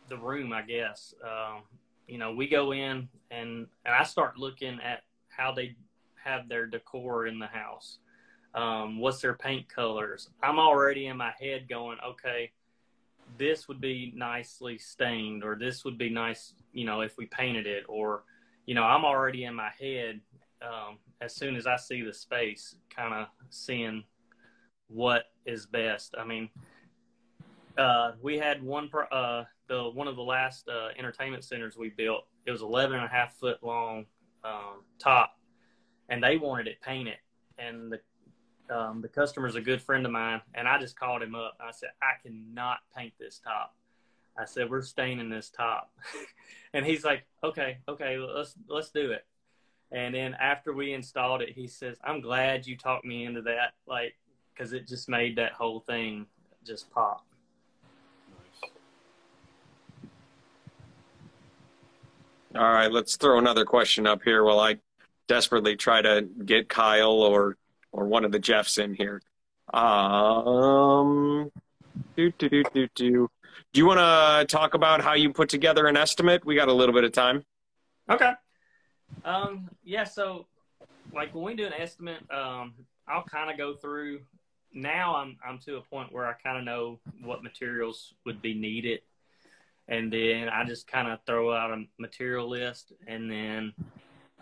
the 0.09 0.17
room, 0.17 0.53
I 0.53 0.63
guess. 0.63 1.15
Um, 1.25 1.63
you 2.07 2.19
know, 2.19 2.33
we 2.33 2.47
go 2.47 2.73
in 2.73 3.09
and 3.31 3.67
and 3.85 3.95
I 3.95 4.05
start 4.05 4.39
looking 4.39 4.79
at 4.81 5.03
how 5.29 5.53
they 5.53 5.75
have 6.25 6.49
their 6.49 6.67
decor 6.67 7.27
in 7.27 7.39
the 7.39 7.47
house. 7.47 7.99
Um, 8.55 8.99
what's 8.99 9.21
their 9.21 9.35
paint 9.35 9.69
colors? 9.69 10.29
I'm 10.43 10.59
already 10.59 11.07
in 11.07 11.17
my 11.17 11.33
head 11.41 11.69
going, 11.69 11.99
okay, 12.05 12.53
this 13.39 13.67
would 13.69 13.81
be 13.81 14.13
nicely 14.15 14.79
stained, 14.79 15.43
or 15.43 15.57
this 15.57 15.85
would 15.85 15.97
be 15.97 16.11
nice, 16.11 16.55
you 16.73 16.85
know, 16.85 17.01
if 17.01 17.17
we 17.17 17.27
painted 17.27 17.67
it, 17.67 17.85
or 17.89 18.25
you 18.67 18.75
know, 18.75 18.85
I'm 18.85 19.05
already 19.05 19.45
in 19.45 19.55
my 19.55 19.71
head 19.81 20.21
um, 20.63 20.99
as 21.21 21.35
soon 21.35 21.57
as 21.57 21.67
I 21.67 21.77
see 21.77 22.03
the 22.03 22.13
space, 22.13 22.77
kind 22.95 23.15
of 23.15 23.27
seeing 23.51 24.05
what 24.89 25.25
is 25.47 25.67
best. 25.67 26.15
I 26.19 26.25
mean, 26.25 26.49
uh, 27.79 28.13
we 28.21 28.39
had 28.39 28.63
one 28.63 28.89
per, 28.89 29.07
uh, 29.11 29.45
the 29.69 29.91
one 29.91 30.09
of 30.09 30.17
the 30.17 30.23
last 30.23 30.69
uh, 30.69 30.89
entertainment 30.99 31.45
centers 31.45 31.77
we 31.77 31.89
built. 31.91 32.27
It 32.47 32.51
was 32.51 32.63
11 32.63 32.97
and 32.97 33.05
a 33.05 33.09
half 33.09 33.35
foot 33.37 33.63
long 33.63 34.07
um, 34.45 34.83
top, 34.99 35.39
and 36.09 36.23
they 36.23 36.37
wanted 36.37 36.67
it 36.69 36.81
painted. 36.81 37.19
And 37.59 37.93
the 37.93 38.01
um, 38.75 39.03
the 39.03 39.09
customer's 39.09 39.55
a 39.55 39.61
good 39.61 39.83
friend 39.83 40.07
of 40.07 40.13
mine, 40.13 40.41
and 40.55 40.67
I 40.67 40.79
just 40.79 40.99
called 40.99 41.23
him 41.23 41.35
up. 41.35 41.59
I 41.61 41.73
said, 41.73 41.91
I 42.01 42.13
cannot 42.23 42.79
paint 42.97 43.13
this 43.19 43.39
top. 43.43 43.75
I 44.39 44.47
said, 44.47 44.71
we're 44.71 44.83
staining 44.83 45.29
this 45.29 45.51
top, 45.51 45.93
and 46.73 46.87
he's 46.87 47.05
like, 47.05 47.25
okay, 47.45 47.79
okay, 47.89 48.17
let's 48.19 48.55
let's 48.69 48.91
do 48.91 49.13
it. 49.13 49.27
And 49.91 50.15
then 50.15 50.35
after 50.41 50.73
we 50.73 50.95
installed 50.95 51.43
it, 51.43 51.51
he 51.51 51.67
says, 51.67 51.99
I'm 52.03 52.23
glad 52.23 52.67
you 52.67 52.79
talked 52.79 53.05
me 53.05 53.27
into 53.27 53.43
that, 53.43 53.75
like, 53.87 54.15
because 54.55 54.73
it 54.73 54.89
just 54.89 55.07
made 55.07 55.37
that 55.37 55.53
whole 55.53 55.81
thing 55.81 56.27
just 56.65 56.91
pop. 56.91 57.27
All 62.55 62.73
right, 62.73 62.91
let's 62.91 63.17
throw 63.17 63.39
another 63.39 63.65
question 63.65 64.07
up 64.07 64.23
here 64.23 64.45
while 64.45 64.61
I 64.61 64.79
desperately 65.33 65.77
try 65.77 66.03
to 66.03 66.29
get 66.45 66.69
Kyle 66.69 67.23
or 67.23 67.57
or 67.91 68.05
one 68.05 68.27
of 68.27 68.33
the 68.33 68.39
Jeffs 68.39 68.77
in 68.77 68.93
here. 68.93 69.23
Um, 69.73 71.51
do 72.17 72.31
do 72.33 72.51
do 72.51 72.65
do 72.75 72.89
do. 72.95 73.31
Do 73.73 73.81
you 73.81 73.87
want 73.87 74.01
to 74.01 74.55
talk 74.55 74.75
about 74.75 75.01
how 75.01 75.15
you 75.15 75.33
put 75.33 75.49
together 75.49 75.87
an 75.87 75.97
estimate? 75.97 76.45
We 76.45 76.55
got 76.55 76.69
a 76.69 76.73
little 76.73 76.95
bit 76.95 77.05
of 77.05 77.13
time. 77.13 77.45
Okay. 78.11 78.33
Um, 79.25 79.71
yeah, 79.85 80.05
so 80.05 80.45
like 81.15 81.35
when 81.35 81.45
we 81.45 81.55
do 81.55 81.65
an 81.65 81.73
estimate, 81.73 82.21
um, 82.31 82.75
I'll 83.09 83.25
kind 83.25 83.51
of 83.51 83.57
go 83.57 83.75
through. 83.75 84.21
Now 84.75 85.17
I'm 85.17 85.39
I'm 85.43 85.59
to 85.61 85.77
a 85.77 85.81
point 85.81 86.13
where 86.13 86.27
I 86.27 86.35
kind 86.35 86.59
of 86.59 86.65
know 86.65 86.99
what 87.23 87.43
materials 87.43 88.13
would 88.27 88.43
be 88.43 88.53
needed, 88.53 89.01
and 89.89 90.13
then 90.13 90.51
I 90.51 90.65
just 90.65 90.87
kind 90.87 91.09
of 91.09 91.21
throw 91.25 91.55
out 91.55 91.71
a 91.71 91.85
material 91.99 92.51
list, 92.51 92.93
and 93.07 93.31
then 93.31 93.73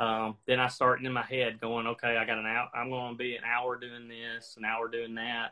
um, 0.00 0.36
then 0.46 0.58
I 0.58 0.68
start 0.68 1.04
in 1.04 1.12
my 1.12 1.22
head 1.22 1.60
going, 1.60 1.86
okay, 1.86 2.16
I 2.16 2.24
got 2.24 2.38
an 2.38 2.46
hour. 2.46 2.70
I'm 2.74 2.88
going 2.88 3.12
to 3.12 3.18
be 3.18 3.36
an 3.36 3.44
hour 3.44 3.78
doing 3.78 4.08
this, 4.08 4.56
an 4.56 4.64
hour 4.64 4.88
doing 4.88 5.14
that, 5.16 5.50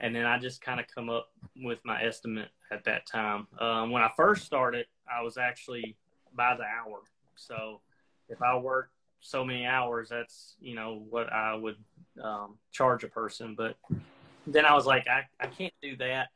and 0.00 0.16
then 0.16 0.24
I 0.24 0.38
just 0.38 0.62
kind 0.62 0.80
of 0.80 0.86
come 0.92 1.10
up 1.10 1.28
with 1.54 1.78
my 1.84 2.02
estimate 2.02 2.48
at 2.72 2.84
that 2.84 3.06
time. 3.06 3.46
Um, 3.60 3.90
when 3.90 4.02
I 4.02 4.10
first 4.16 4.46
started, 4.46 4.86
I 5.06 5.22
was 5.22 5.36
actually 5.36 5.96
by 6.34 6.56
the 6.56 6.64
hour. 6.64 7.02
So 7.36 7.80
if 8.30 8.40
I 8.40 8.56
work 8.56 8.90
so 9.20 9.44
many 9.44 9.66
hours, 9.66 10.08
that's 10.08 10.56
you 10.60 10.74
know 10.74 11.04
what 11.10 11.30
I 11.30 11.54
would 11.54 11.76
um, 12.22 12.54
charge 12.72 13.04
a 13.04 13.08
person. 13.08 13.54
But 13.54 13.76
then 14.46 14.64
I 14.64 14.72
was 14.74 14.86
like, 14.86 15.06
I, 15.08 15.24
I 15.38 15.46
can't 15.46 15.74
do 15.82 15.94
that 15.96 16.28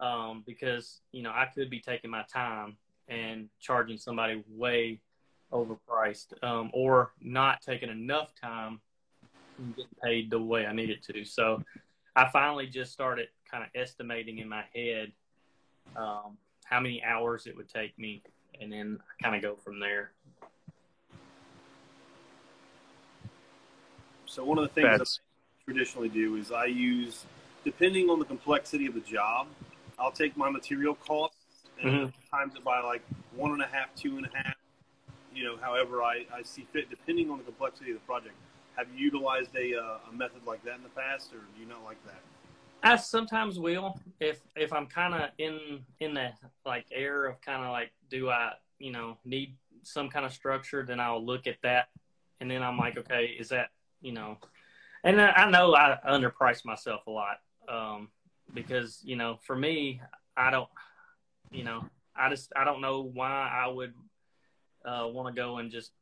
um, 0.00 0.42
because 0.46 1.02
you 1.12 1.22
know 1.22 1.30
I 1.30 1.46
could 1.54 1.68
be 1.68 1.80
taking 1.80 2.10
my 2.10 2.24
time 2.32 2.78
and 3.06 3.50
charging 3.60 3.98
somebody 3.98 4.42
way 4.48 5.00
overpriced, 5.54 6.42
um, 6.42 6.70
or 6.74 7.12
not 7.20 7.62
taking 7.62 7.88
enough 7.88 8.30
time 8.40 8.80
and 9.58 9.74
getting 9.74 9.90
paid 10.02 10.30
the 10.30 10.38
way 10.38 10.66
I 10.66 10.72
needed 10.72 11.02
to. 11.04 11.24
So 11.24 11.62
I 12.16 12.28
finally 12.30 12.66
just 12.66 12.92
started 12.92 13.28
kind 13.50 13.62
of 13.62 13.70
estimating 13.74 14.38
in 14.38 14.48
my 14.48 14.64
head 14.74 15.12
um, 15.96 16.36
how 16.64 16.80
many 16.80 17.02
hours 17.04 17.46
it 17.46 17.56
would 17.56 17.68
take 17.68 17.96
me, 17.98 18.22
and 18.60 18.72
then 18.72 18.98
I 19.00 19.22
kind 19.22 19.36
of 19.36 19.42
go 19.42 19.56
from 19.56 19.78
there. 19.78 20.10
So 24.26 24.44
one 24.44 24.58
of 24.58 24.64
the 24.64 24.74
things 24.74 24.90
That's- 24.90 25.20
I 25.20 25.64
traditionally 25.64 26.08
do 26.08 26.34
is 26.36 26.50
I 26.50 26.64
use, 26.66 27.24
depending 27.62 28.10
on 28.10 28.18
the 28.18 28.24
complexity 28.24 28.86
of 28.86 28.94
the 28.94 29.00
job, 29.00 29.46
I'll 29.98 30.10
take 30.10 30.36
my 30.36 30.50
material 30.50 30.96
costs 30.96 31.68
and 31.80 32.06
Mhm. 32.08 32.12
times 32.30 32.56
it 32.56 32.64
by 32.64 32.80
like 32.80 33.02
one 33.32 33.52
and 33.52 33.62
a 33.62 33.66
half, 33.66 33.94
two 33.94 34.16
and 34.16 34.26
a 34.26 34.36
half, 34.36 34.56
you 35.34 35.44
know, 35.44 35.56
however 35.60 36.02
I, 36.02 36.24
I 36.32 36.42
see 36.42 36.66
fit, 36.72 36.90
depending 36.90 37.30
on 37.30 37.38
the 37.38 37.44
complexity 37.44 37.90
of 37.90 37.96
the 37.96 38.06
project. 38.06 38.34
Have 38.76 38.86
you 38.94 39.04
utilized 39.04 39.50
a, 39.56 39.78
uh, 39.78 40.10
a 40.10 40.12
method 40.12 40.42
like 40.46 40.64
that 40.64 40.76
in 40.76 40.82
the 40.82 40.88
past, 40.90 41.32
or 41.32 41.38
do 41.38 41.60
you 41.60 41.66
not 41.66 41.84
like 41.84 42.04
that? 42.06 42.20
I 42.84 42.96
sometimes 42.96 43.58
will 43.58 43.98
if 44.20 44.40
if 44.54 44.72
I'm 44.72 44.86
kind 44.86 45.14
of 45.14 45.30
in 45.38 45.80
in 46.00 46.12
the 46.14 46.30
like 46.66 46.84
air 46.92 47.24
of 47.24 47.40
kind 47.40 47.64
of 47.64 47.70
like 47.70 47.92
do 48.10 48.28
I 48.28 48.52
you 48.78 48.92
know 48.92 49.16
need 49.24 49.56
some 49.82 50.10
kind 50.10 50.26
of 50.26 50.32
structure 50.32 50.84
then 50.86 51.00
I'll 51.00 51.24
look 51.24 51.46
at 51.46 51.56
that 51.62 51.88
and 52.40 52.50
then 52.50 52.62
I'm 52.62 52.76
like 52.76 52.98
okay 52.98 53.34
is 53.38 53.48
that 53.48 53.68
you 54.02 54.12
know 54.12 54.36
and 55.02 55.18
I, 55.18 55.30
I 55.30 55.50
know 55.50 55.74
I 55.74 55.98
underprice 56.06 56.64
myself 56.66 57.06
a 57.06 57.10
lot 57.10 57.38
um, 57.70 58.08
because 58.52 59.00
you 59.02 59.16
know 59.16 59.38
for 59.42 59.56
me 59.56 60.02
I 60.36 60.50
don't 60.50 60.68
you 61.50 61.64
know 61.64 61.86
I 62.14 62.28
just 62.28 62.52
I 62.54 62.64
don't 62.64 62.82
know 62.82 63.00
why 63.00 63.50
I 63.50 63.66
would 63.66 63.94
uh, 64.84 65.06
want 65.06 65.34
to 65.34 65.40
go 65.40 65.58
and 65.58 65.70
just 65.70 65.92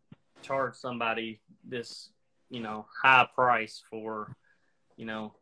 charge 0.42 0.74
somebody 0.74 1.40
this 1.64 2.10
you 2.50 2.60
know 2.60 2.86
high 3.02 3.26
price 3.34 3.82
for 3.88 4.36
you 4.96 5.06
know 5.06 5.32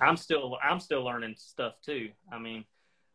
I'm 0.00 0.16
still 0.16 0.56
I'm 0.62 0.80
still 0.80 1.04
learning 1.04 1.34
stuff 1.36 1.74
too. 1.84 2.10
I 2.32 2.38
mean, 2.38 2.64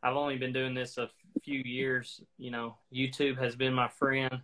I've 0.04 0.16
only 0.16 0.38
been 0.38 0.54
doing 0.54 0.74
this 0.74 0.98
a 0.98 1.10
few 1.44 1.62
years. 1.66 2.22
You 2.38 2.52
know, 2.52 2.78
YouTube 2.94 3.38
has 3.38 3.56
been 3.56 3.74
my 3.74 3.88
friend 3.88 4.42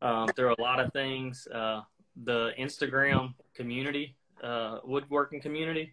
um, 0.00 0.28
through 0.28 0.54
a 0.58 0.60
lot 0.60 0.80
of 0.80 0.92
things. 0.92 1.46
Uh, 1.52 1.82
the 2.24 2.52
Instagram 2.58 3.34
community, 3.54 4.16
uh, 4.42 4.78
woodworking 4.84 5.40
community. 5.40 5.92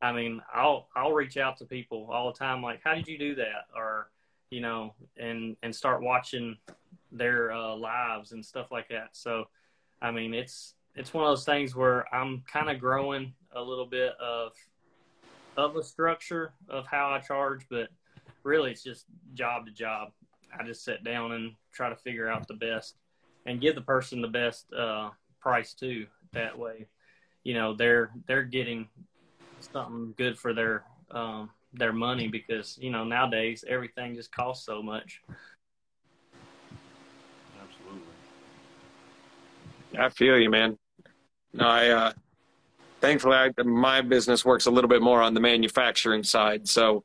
I 0.00 0.12
mean, 0.12 0.40
I'll 0.54 0.88
I'll 0.94 1.12
reach 1.12 1.36
out 1.36 1.56
to 1.58 1.64
people 1.64 2.08
all 2.12 2.32
the 2.32 2.38
time, 2.38 2.62
like, 2.62 2.80
"How 2.84 2.94
did 2.94 3.08
you 3.08 3.18
do 3.18 3.34
that?" 3.36 3.66
or 3.74 4.10
you 4.50 4.60
know, 4.60 4.94
and 5.16 5.56
and 5.62 5.74
start 5.74 6.02
watching 6.02 6.56
their 7.16 7.52
uh, 7.52 7.74
lives 7.74 8.32
and 8.32 8.44
stuff 8.44 8.70
like 8.70 8.88
that. 8.88 9.08
So, 9.12 9.44
I 10.02 10.10
mean, 10.10 10.34
it's 10.34 10.74
it's 10.94 11.12
one 11.12 11.24
of 11.24 11.30
those 11.30 11.44
things 11.44 11.76
where 11.76 12.12
I'm 12.14 12.42
kind 12.50 12.70
of 12.70 12.80
growing 12.80 13.34
a 13.54 13.60
little 13.60 13.86
bit 13.86 14.12
of 14.20 14.52
of 15.56 15.76
a 15.76 15.82
structure 15.82 16.52
of 16.68 16.86
how 16.86 17.10
I 17.10 17.18
charge, 17.20 17.66
but 17.70 17.88
really 18.42 18.70
it's 18.70 18.82
just 18.82 19.06
job 19.34 19.66
to 19.66 19.72
job. 19.72 20.12
I 20.58 20.64
just 20.64 20.84
sit 20.84 21.04
down 21.04 21.32
and 21.32 21.52
try 21.72 21.88
to 21.88 21.96
figure 21.96 22.28
out 22.28 22.48
the 22.48 22.54
best 22.54 22.96
and 23.44 23.60
give 23.60 23.74
the 23.74 23.80
person 23.80 24.20
the 24.20 24.28
best 24.28 24.72
uh, 24.72 25.10
price 25.40 25.74
too. 25.74 26.06
That 26.32 26.58
way, 26.58 26.86
you 27.44 27.54
know 27.54 27.74
they're 27.74 28.10
they're 28.26 28.42
getting 28.42 28.88
something 29.60 30.14
good 30.16 30.38
for 30.38 30.52
their 30.52 30.84
um, 31.10 31.50
their 31.72 31.92
money 31.92 32.28
because 32.28 32.78
you 32.80 32.90
know 32.90 33.04
nowadays 33.04 33.64
everything 33.68 34.14
just 34.14 34.32
costs 34.32 34.66
so 34.66 34.82
much. 34.82 35.22
Absolutely. 37.62 38.02
I 39.98 40.08
feel 40.10 40.38
you, 40.38 40.50
man. 40.50 40.78
No, 41.52 41.66
I 41.66 41.88
uh, 41.88 42.12
thankfully 43.00 43.36
I, 43.36 43.50
my 43.62 44.00
business 44.02 44.44
works 44.44 44.66
a 44.66 44.70
little 44.70 44.88
bit 44.88 45.02
more 45.02 45.22
on 45.22 45.34
the 45.34 45.40
manufacturing 45.40 46.22
side, 46.22 46.68
so 46.68 47.04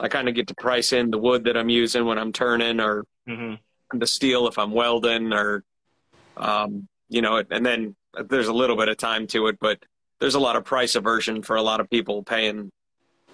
I 0.00 0.08
kind 0.08 0.28
of 0.28 0.34
get 0.34 0.48
to 0.48 0.54
price 0.54 0.92
in 0.92 1.10
the 1.10 1.18
wood 1.18 1.44
that 1.44 1.56
I'm 1.56 1.68
using 1.68 2.04
when 2.06 2.18
I'm 2.18 2.32
turning, 2.32 2.80
or 2.80 3.04
Mm-hmm. 3.28 3.98
the 3.98 4.06
steel 4.06 4.48
if 4.48 4.58
I'm 4.58 4.72
welding, 4.72 5.32
or 5.32 5.62
um, 6.36 6.88
you 7.08 7.22
know, 7.22 7.42
and 7.50 7.64
then 7.64 7.94
there's 8.28 8.48
a 8.48 8.52
little 8.52 8.74
bit 8.76 8.88
of 8.88 8.96
time 8.96 9.28
to 9.28 9.46
it, 9.46 9.58
but 9.60 9.78
there's 10.18 10.34
a 10.34 10.40
lot 10.40 10.56
of 10.56 10.64
price 10.64 10.96
aversion 10.96 11.40
for 11.42 11.54
a 11.56 11.62
lot 11.62 11.78
of 11.80 11.88
people 11.88 12.22
paying 12.24 12.70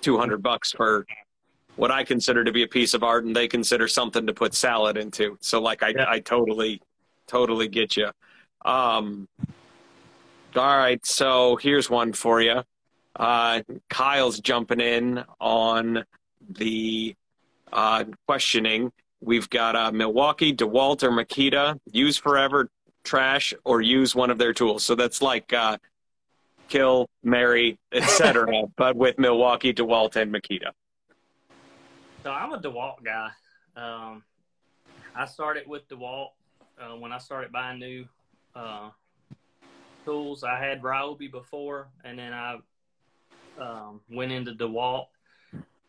200 0.02 0.43
bucks 0.43 0.73
for 0.73 1.07
what 1.76 1.90
I 1.90 2.05
consider 2.05 2.45
to 2.45 2.52
be 2.52 2.64
a 2.64 2.69
piece 2.69 2.93
of 2.93 3.02
art, 3.02 3.25
and 3.25 3.35
they 3.35 3.49
consider 3.49 3.88
something 3.88 4.26
to 4.26 4.35
put 4.35 4.52
salad 4.55 4.97
into. 4.99 5.38
So, 5.40 5.61
like, 5.61 5.83
I, 5.83 5.88
Yeah. 5.97 6.05
I 6.09 6.19
totally, 6.21 6.83
totally 7.26 7.69
get 7.69 7.97
you. 7.97 8.11
Um, 8.65 9.29
all 10.57 10.77
right, 10.77 11.05
so 11.05 11.57
here's 11.57 11.88
one 11.88 12.12
for 12.12 12.41
you. 12.41 12.62
Uh, 13.15 13.62
Kyle's 13.88 14.41
jumping 14.41 14.81
in 14.81 15.25
on 15.41 16.05
the 16.49 17.15
uh, 17.73 18.05
questioning. 18.27 18.93
We've 19.21 19.50
got 19.50 19.77
uh, 19.77 19.93
Milwaukee, 19.93 20.55
DeWalt, 20.55 21.03
or 21.03 21.11
Makita. 21.11 21.79
Use 21.91 22.17
forever, 22.17 22.69
trash, 23.05 23.53
or 23.65 23.81
use 23.81 24.15
one 24.15 24.31
of 24.31 24.38
their 24.38 24.53
tools. 24.53 24.85
So 24.85 24.95
that's 24.95 25.21
like 25.21 25.53
uh, 25.53 25.79
kill, 26.69 27.09
marry, 27.23 27.79
etc. 27.93 28.62
but 28.77 28.97
with 28.97 29.19
Milwaukee, 29.19 29.75
DeWalt, 29.75 30.17
and 30.17 30.33
Makita. 30.33 30.71
So 32.23 32.31
I'm 32.31 32.53
a 32.53 32.59
DeWalt 32.59 33.03
guy. 33.05 33.31
Um, 33.77 34.23
I 35.15 35.27
started 35.27 35.67
with 35.67 35.88
DeWalt 35.88 36.29
uh, 36.81 36.97
when 36.97 37.12
I 37.12 37.19
started 37.19 37.50
buying 37.50 37.81
new 37.81 38.07
uh, 38.59 38.91
tools. 40.05 40.43
I 40.45 40.59
had 40.59 40.83
Ryobi 40.83 41.31
before, 41.31 41.88
and 42.05 42.19
then 42.19 42.33
I 42.33 42.57
um, 43.61 44.00
went 44.11 44.33
into 44.33 44.53
DeWalt. 44.53 45.07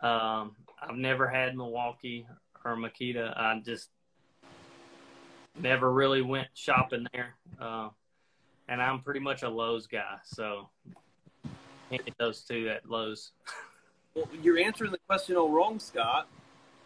Um, 0.02 0.56
I've 0.82 0.96
never 0.96 1.28
had 1.28 1.58
Milwaukee 1.58 2.26
or 2.64 2.76
Makita. 2.76 3.38
I 3.38 3.60
just 3.66 3.90
never 5.60 5.92
really 5.92 6.22
went 6.22 6.48
shopping 6.54 7.08
there. 7.14 7.36
Uh, 7.60 7.90
and 8.68 8.82
I'm 8.82 9.02
pretty 9.02 9.20
much 9.20 9.44
a 9.44 9.50
Lowe's 9.50 9.88
guy, 9.88 10.18
so 10.24 10.70
can't 11.90 12.06
get 12.06 12.18
those 12.18 12.42
two 12.42 12.70
at 12.70 12.90
Lowe's. 12.90 13.32
Well, 14.16 14.28
you're 14.42 14.60
answering 14.60 14.92
the 14.92 15.00
question 15.08 15.36
all 15.36 15.50
wrong, 15.50 15.80
Scott. 15.80 16.28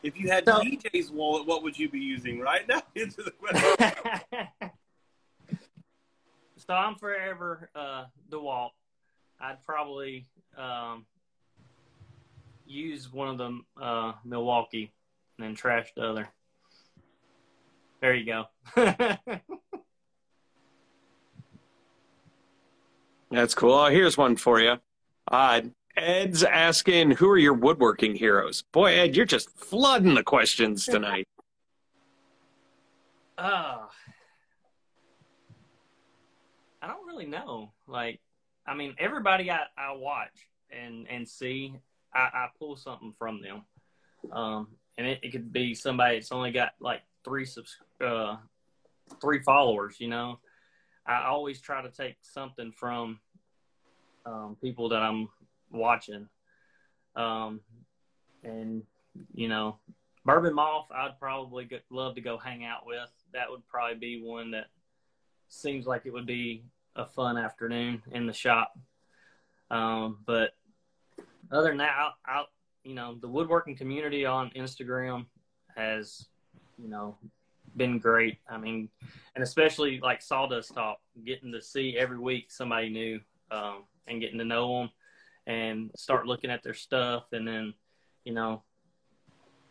If 0.02 0.20
you 0.20 0.30
had 0.30 0.46
So- 0.46 0.60
TJ's 0.62 1.12
wallet, 1.12 1.46
what 1.48 1.64
would 1.64 1.78
you 1.78 1.90
be 1.90 2.00
using 2.00 2.40
right 2.40 2.68
now? 2.68 2.82
Answer 2.96 3.24
the 3.24 3.32
question. 3.32 4.48
so 6.74 6.78
I'm 6.78 6.96
forever 6.96 7.70
uh, 7.76 8.06
DeWalt. 8.32 8.72
I'd 9.40 9.64
probably 9.64 10.26
um, 10.58 11.06
use 12.66 13.14
one 13.14 13.28
of 13.28 13.38
them 13.38 13.68
uh, 13.80 14.14
Milwaukee 14.26 14.92
and 15.38 15.46
then 15.46 15.54
trash 15.54 15.94
the 15.96 16.02
other. 16.02 16.28
There 18.02 18.16
you 18.16 18.26
go. 18.26 18.46
That's 23.30 23.54
cool. 23.54 23.74
Oh, 23.74 23.90
here's 23.90 24.18
one 24.18 24.36
for 24.36 24.60
you. 24.60 24.78
Uh, 25.32 25.62
Ed's 25.96 26.44
asking, 26.44 27.12
who 27.12 27.30
are 27.30 27.38
your 27.38 27.54
woodworking 27.54 28.16
heroes? 28.16 28.64
Boy, 28.72 28.94
Ed, 28.94 29.16
you're 29.16 29.28
just 29.28 29.56
flooding 29.56 30.16
the 30.16 30.24
questions 30.24 30.88
tonight. 30.88 31.28
uh, 33.38 33.78
I 36.84 36.88
don't 36.88 37.03
really 37.14 37.26
know. 37.26 37.72
Like, 37.88 38.20
I 38.66 38.74
mean, 38.74 38.96
everybody 38.98 39.52
I, 39.52 39.62
I 39.78 39.94
watch 39.94 40.48
and, 40.72 41.08
and 41.10 41.28
see, 41.28 41.76
I, 42.14 42.20
I 42.20 42.48
pull 42.58 42.76
something 42.76 43.14
from 43.18 43.42
them. 43.42 43.64
Um, 44.32 44.68
and 44.98 45.08
it, 45.08 45.20
it 45.24 45.32
could 45.32 45.52
be 45.52 45.74
somebody 45.74 46.16
that's 46.16 46.32
only 46.32 46.52
got 46.52 46.74
like 46.80 47.02
three 47.26 47.46
subs, 47.46 47.76
uh, 48.04 48.38
three 49.22 49.42
followers. 49.42 49.98
You 50.00 50.08
know, 50.08 50.40
I 51.06 51.26
always 51.26 51.62
try 51.62 51.82
to 51.82 51.90
take 51.90 52.16
something 52.22 52.72
from 52.72 53.20
um, 54.26 54.56
people 54.62 54.90
that 54.90 55.02
I'm 55.02 55.30
watching, 55.72 56.30
um, 57.16 57.60
and 58.44 58.84
you 59.34 59.50
know, 59.50 59.78
Bourbon 60.24 60.54
Moth, 60.54 60.88
I'd 60.96 61.20
probably 61.20 61.66
get, 61.66 61.84
love 61.90 62.16
to 62.16 62.22
go 62.22 62.38
hang 62.38 62.64
out 62.64 62.86
with. 62.86 63.10
That 63.34 63.50
would 63.50 63.68
probably 63.68 63.98
be 63.98 64.24
one 64.24 64.52
that 64.52 64.68
seems 65.50 65.86
like 65.86 66.06
it 66.06 66.14
would 66.14 66.26
be 66.26 66.64
a 66.96 67.06
fun 67.06 67.38
afternoon 67.38 68.02
in 68.12 68.28
the 68.28 68.34
shop. 68.34 68.78
Um, 69.72 70.20
but 70.26 70.52
other 71.52 71.70
than 71.70 71.78
that, 71.78 71.96
I'll, 72.26 72.48
you 72.84 72.96
know, 72.96 73.16
the 73.20 73.28
woodworking 73.28 73.76
community 73.76 74.26
on 74.26 74.52
Instagram 74.56 75.26
has, 75.76 76.26
you 76.78 76.90
know, 76.90 77.18
been 77.76 78.00
great. 78.00 78.38
I 78.50 78.58
mean, 78.58 78.90
and 79.36 79.44
especially 79.44 80.00
like 80.00 80.22
Sawdust 80.22 80.74
Talk, 80.74 81.00
getting 81.26 81.52
to 81.52 81.62
see 81.62 81.98
every 81.98 82.20
week 82.20 82.52
somebody 82.52 82.90
new 82.90 83.20
um, 83.52 83.84
and 84.08 84.22
getting 84.22 84.38
to 84.40 84.46
know 84.46 84.80
them 84.80 84.90
and 85.48 85.92
start 85.96 86.28
looking 86.28 86.52
at 86.52 86.64
their 86.64 86.74
stuff, 86.74 87.26
and 87.32 87.48
then 87.48 87.74
you 88.24 88.34
know, 88.34 88.64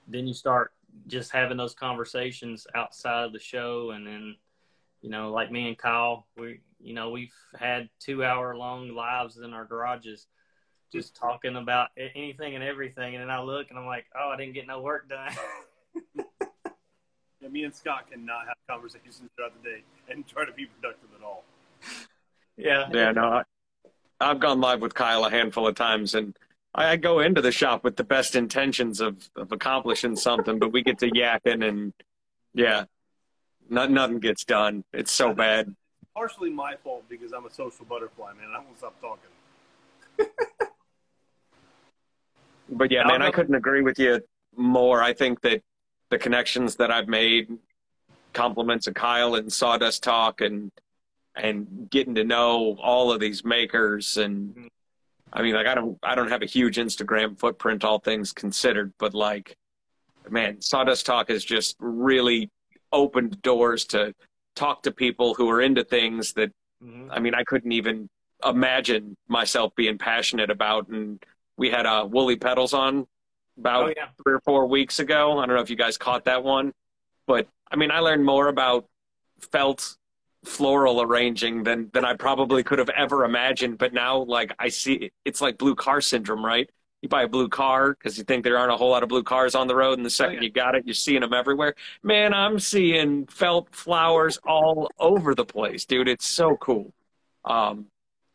then 0.08 0.26
you 0.26 0.34
start 0.34 0.72
just 1.06 1.32
having 1.32 1.56
those 1.56 1.74
conversations 1.74 2.66
outside 2.74 3.24
of 3.24 3.32
the 3.32 3.38
show, 3.38 3.90
and 3.90 4.06
then 4.06 4.36
you 5.02 5.10
know, 5.10 5.30
like 5.30 5.50
me 5.50 5.68
and 5.68 5.76
Kyle, 5.76 6.26
we 6.36 6.60
you 6.80 6.94
know 6.94 7.10
we've 7.10 7.34
had 7.58 7.88
two 8.00 8.24
hour 8.24 8.56
long 8.56 8.88
lives 8.94 9.36
in 9.36 9.52
our 9.52 9.64
garages 9.64 10.26
just 10.92 11.16
talking 11.16 11.56
about 11.56 11.88
anything 11.96 12.54
and 12.54 12.62
everything. 12.62 13.14
And 13.14 13.22
then 13.22 13.30
I 13.30 13.40
look 13.40 13.70
and 13.70 13.78
I'm 13.78 13.86
like, 13.86 14.04
oh, 14.14 14.30
I 14.32 14.36
didn't 14.36 14.52
get 14.52 14.66
no 14.66 14.82
work 14.82 15.08
done. 15.08 15.32
yeah, 17.40 17.48
me 17.48 17.64
and 17.64 17.74
Scott 17.74 18.10
cannot 18.10 18.46
have 18.46 18.56
conversations 18.68 19.22
throughout 19.34 19.52
the 19.62 19.68
day 19.68 19.82
and 20.10 20.26
try 20.26 20.44
to 20.44 20.52
be 20.52 20.66
productive 20.66 21.08
at 21.18 21.24
all. 21.24 21.44
Yeah. 22.56 22.88
Yeah, 22.92 23.12
no, 23.12 23.24
I, 23.24 23.42
I've 24.20 24.38
gone 24.38 24.60
live 24.60 24.82
with 24.82 24.94
Kyle 24.94 25.24
a 25.24 25.30
handful 25.30 25.66
of 25.66 25.74
times 25.74 26.14
and 26.14 26.36
I, 26.74 26.90
I 26.90 26.96
go 26.96 27.20
into 27.20 27.40
the 27.40 27.52
shop 27.52 27.82
with 27.82 27.96
the 27.96 28.04
best 28.04 28.36
intentions 28.36 29.00
of, 29.00 29.30
of 29.34 29.50
accomplishing 29.50 30.14
something, 30.14 30.58
but 30.58 30.72
we 30.72 30.82
get 30.82 30.98
to 30.98 31.10
yakking 31.10 31.66
and 31.66 31.94
yeah, 32.54 32.84
not, 33.72 33.90
nothing 33.90 34.20
gets 34.20 34.44
done. 34.44 34.84
It's 34.92 35.12
so 35.12 35.32
bad. 35.34 35.74
Partially 36.14 36.50
my 36.50 36.76
fault 36.76 37.04
because 37.08 37.32
I'm 37.32 37.46
a 37.46 37.50
social 37.50 37.84
butterfly, 37.86 38.32
man. 38.34 38.48
I 38.54 38.58
won't 38.58 38.78
stop 38.78 39.00
talking. 39.00 40.30
But 42.72 42.90
yeah, 42.90 43.04
man, 43.04 43.22
I 43.22 43.30
couldn't 43.30 43.54
agree 43.54 43.82
with 43.82 43.98
you 43.98 44.20
more. 44.56 45.02
I 45.02 45.12
think 45.12 45.40
that 45.42 45.62
the 46.10 46.18
connections 46.18 46.76
that 46.76 46.90
I've 46.90 47.08
made, 47.08 47.48
compliments 48.32 48.86
of 48.86 48.94
Kyle 48.94 49.34
and 49.34 49.52
Sawdust 49.52 50.02
Talk, 50.02 50.40
and 50.40 50.72
and 51.34 51.88
getting 51.90 52.14
to 52.16 52.24
know 52.24 52.76
all 52.82 53.12
of 53.12 53.20
these 53.20 53.44
makers, 53.44 54.16
and 54.16 54.54
mm-hmm. 54.54 54.66
I 55.32 55.42
mean, 55.42 55.54
like 55.54 55.66
I 55.66 55.74
don't 55.74 55.98
I 56.02 56.14
don't 56.14 56.30
have 56.30 56.42
a 56.42 56.46
huge 56.46 56.76
Instagram 56.76 57.38
footprint, 57.38 57.84
all 57.84 57.98
things 57.98 58.32
considered, 58.32 58.92
but 58.98 59.12
like, 59.12 59.56
man, 60.30 60.60
Sawdust 60.60 61.04
Talk 61.04 61.28
has 61.28 61.44
just 61.44 61.76
really 61.78 62.50
opened 62.92 63.40
doors 63.42 63.84
to 63.86 64.14
talk 64.54 64.82
to 64.82 64.90
people 64.90 65.34
who 65.34 65.48
are 65.50 65.60
into 65.60 65.84
things 65.84 66.32
that 66.34 66.52
mm-hmm. 66.82 67.10
I 67.10 67.20
mean, 67.20 67.34
I 67.34 67.44
couldn't 67.44 67.72
even 67.72 68.08
imagine 68.44 69.16
myself 69.28 69.74
being 69.76 69.98
passionate 69.98 70.50
about 70.50 70.88
and 70.88 71.22
we 71.56 71.70
had 71.70 71.86
uh, 71.86 72.06
Woolly 72.10 72.36
Petals 72.36 72.72
on 72.72 73.06
about 73.58 73.84
oh, 73.84 73.92
yeah. 73.96 74.06
three 74.22 74.34
or 74.34 74.40
four 74.40 74.66
weeks 74.66 74.98
ago. 74.98 75.38
I 75.38 75.46
don't 75.46 75.54
know 75.54 75.62
if 75.62 75.70
you 75.70 75.76
guys 75.76 75.98
caught 75.98 76.24
that 76.24 76.42
one, 76.42 76.72
but 77.26 77.46
I 77.70 77.76
mean, 77.76 77.90
I 77.90 78.00
learned 78.00 78.24
more 78.24 78.48
about 78.48 78.86
felt 79.52 79.96
floral 80.44 81.00
arranging 81.02 81.62
than 81.62 81.90
than 81.92 82.04
I 82.04 82.14
probably 82.14 82.62
could 82.62 82.78
have 82.78 82.90
ever 82.90 83.24
imagined. 83.24 83.78
But 83.78 83.92
now, 83.92 84.22
like 84.22 84.54
I 84.58 84.68
see, 84.68 85.12
it's 85.24 85.40
like 85.40 85.58
blue 85.58 85.74
car 85.74 86.00
syndrome, 86.00 86.44
right? 86.44 86.68
You 87.02 87.08
buy 87.08 87.24
a 87.24 87.28
blue 87.28 87.48
car 87.48 87.94
because 87.94 88.16
you 88.16 88.24
think 88.24 88.44
there 88.44 88.56
aren't 88.56 88.72
a 88.72 88.76
whole 88.76 88.90
lot 88.90 89.02
of 89.02 89.08
blue 89.08 89.24
cars 89.24 89.54
on 89.54 89.66
the 89.66 89.74
road, 89.74 89.98
and 89.98 90.06
the 90.06 90.10
second 90.10 90.36
oh, 90.36 90.40
yeah. 90.40 90.44
you 90.44 90.50
got 90.50 90.74
it, 90.76 90.86
you're 90.86 90.94
seeing 90.94 91.20
them 91.20 91.34
everywhere. 91.34 91.74
Man, 92.02 92.32
I'm 92.32 92.58
seeing 92.60 93.26
felt 93.26 93.74
flowers 93.74 94.38
all 94.46 94.88
over 94.98 95.34
the 95.34 95.44
place, 95.44 95.84
dude. 95.84 96.08
It's 96.08 96.26
so 96.26 96.56
cool. 96.56 96.92
Um, 97.44 97.86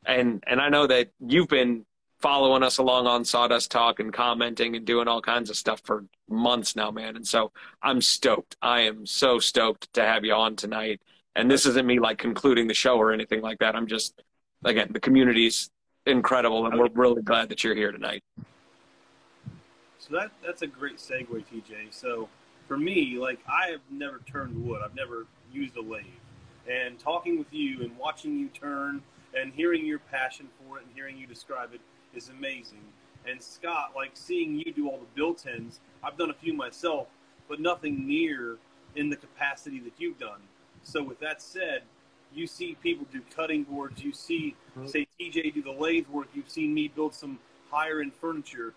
and 0.06 0.44
and 0.48 0.60
I 0.60 0.70
know 0.70 0.86
that 0.88 1.12
you've 1.26 1.48
been 1.48 1.86
following 2.20 2.64
us 2.64 2.78
along 2.78 3.08
on 3.08 3.24
Sawdust 3.24 3.72
Talk 3.72 4.00
and 4.00 4.12
commenting 4.12 4.76
and 4.76 4.86
doing 4.86 5.08
all 5.08 5.22
kinds 5.22 5.50
of 5.50 5.56
stuff 5.56 5.82
for 5.84 6.06
months 6.30 6.76
now, 6.76 6.92
man. 6.92 7.16
And 7.16 7.28
so 7.28 7.52
I'm 7.82 8.02
stoked. 8.02 8.58
I 8.62 8.82
am 8.82 9.06
so 9.06 9.40
stoked 9.40 9.94
to 9.94 10.02
have 10.02 10.26
you 10.26 10.34
on 10.34 10.56
tonight. 10.56 11.00
And 11.36 11.50
this 11.50 11.66
isn't 11.68 11.86
me 11.86 12.00
like 12.00 12.18
concluding 12.18 12.68
the 12.68 12.74
show 12.74 12.98
or 12.98 13.12
anything 13.12 13.42
like 13.42 13.60
that. 13.60 13.76
I'm 13.76 13.88
just, 13.88 14.24
again, 14.66 14.90
the 14.92 15.00
community's 15.00 15.70
incredible, 16.08 16.66
and 16.66 16.80
we're 16.80 16.90
really 16.94 17.22
glad 17.22 17.50
that 17.50 17.64
you're 17.64 17.76
here 17.76 17.92
tonight. 17.92 18.24
So 20.08 20.16
that 20.16 20.32
that's 20.46 20.62
a 20.62 20.68
great 20.68 20.98
segue, 20.98 21.28
TJ. 21.28 21.92
So 21.92 22.30
for 22.68 22.78
me, 22.78 23.18
like 23.18 23.40
I 23.48 23.70
have 23.72 23.82
never 23.90 24.22
turned 24.32 24.66
wood. 24.66 24.82
I've 24.84 24.96
never 24.96 25.26
used 25.52 25.76
a 25.76 25.82
lathe. 25.82 26.06
And 26.70 27.00
talking 27.00 27.38
with 27.38 27.52
you 27.52 27.82
and 27.82 27.98
watching 27.98 28.38
you 28.38 28.48
turn 28.50 29.02
and 29.34 29.54
hearing 29.54 29.86
your 29.86 30.00
passion 30.00 30.48
for 30.60 30.78
it 30.78 30.86
and 30.86 30.94
hearing 30.94 31.18
you 31.18 31.28
describe 31.28 31.74
it 31.74 31.82
is 32.14 32.30
amazing. 32.30 32.84
And 33.30 33.42
Scott, 33.42 33.92
like 33.96 34.12
seeing 34.14 34.56
you 34.56 34.72
do 34.74 34.90
all 34.90 34.98
the 34.98 35.08
built-ins, 35.16 35.80
I've 36.04 36.18
done 36.18 36.30
a 36.30 36.34
few 36.34 36.54
myself, 36.54 37.08
but 37.50 37.60
nothing 37.60 38.08
near 38.08 38.58
in 38.96 39.10
the 39.10 39.16
capacity 39.16 39.80
that 39.82 39.94
you've 39.98 40.20
done. 40.20 40.40
So 40.84 41.04
with 41.04 41.20
that 41.20 41.42
said, 41.42 41.84
you 42.34 42.48
see 42.48 42.76
people 42.82 43.06
do 43.12 43.22
cutting 43.36 43.64
boards, 43.64 44.04
you 44.04 44.14
see, 44.14 44.56
mm-hmm. 44.78 44.88
say, 44.88 45.08
TJ 45.20 45.54
do 45.54 45.62
the 45.62 45.72
lathe 45.72 46.08
work, 46.08 46.28
you've 46.34 46.50
seen 46.50 46.74
me 46.74 46.88
build 46.88 47.14
some 47.14 47.40
higher 47.70 48.02
end 48.02 48.14
furniture. 48.14 48.74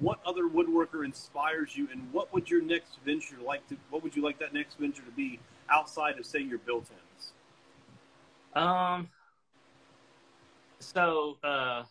What 0.00 0.20
other 0.24 0.44
woodworker 0.44 1.04
inspires 1.04 1.76
you, 1.76 1.88
and 1.92 2.12
what 2.12 2.32
would 2.32 2.48
your 2.50 2.62
next 2.62 2.98
venture 3.04 3.36
like 3.44 3.66
to? 3.68 3.76
What 3.90 4.02
would 4.02 4.14
you 4.14 4.22
like 4.22 4.38
that 4.38 4.54
next 4.54 4.78
venture 4.78 5.02
to 5.02 5.10
be 5.10 5.40
outside 5.70 6.18
of, 6.18 6.26
say, 6.26 6.40
your 6.40 6.58
built-ins? 6.58 7.32
Um. 8.54 9.08
So, 10.80 11.38
uh, 11.42 11.82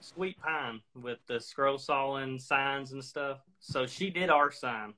Sweet 0.00 0.36
Pine 0.40 0.80
with 1.00 1.18
the 1.26 1.40
scroll 1.40 1.78
sawing 1.78 2.38
signs 2.38 2.92
and 2.92 3.02
stuff. 3.02 3.38
So 3.60 3.86
she 3.86 4.10
did 4.10 4.30
our 4.30 4.50
sign. 4.50 4.94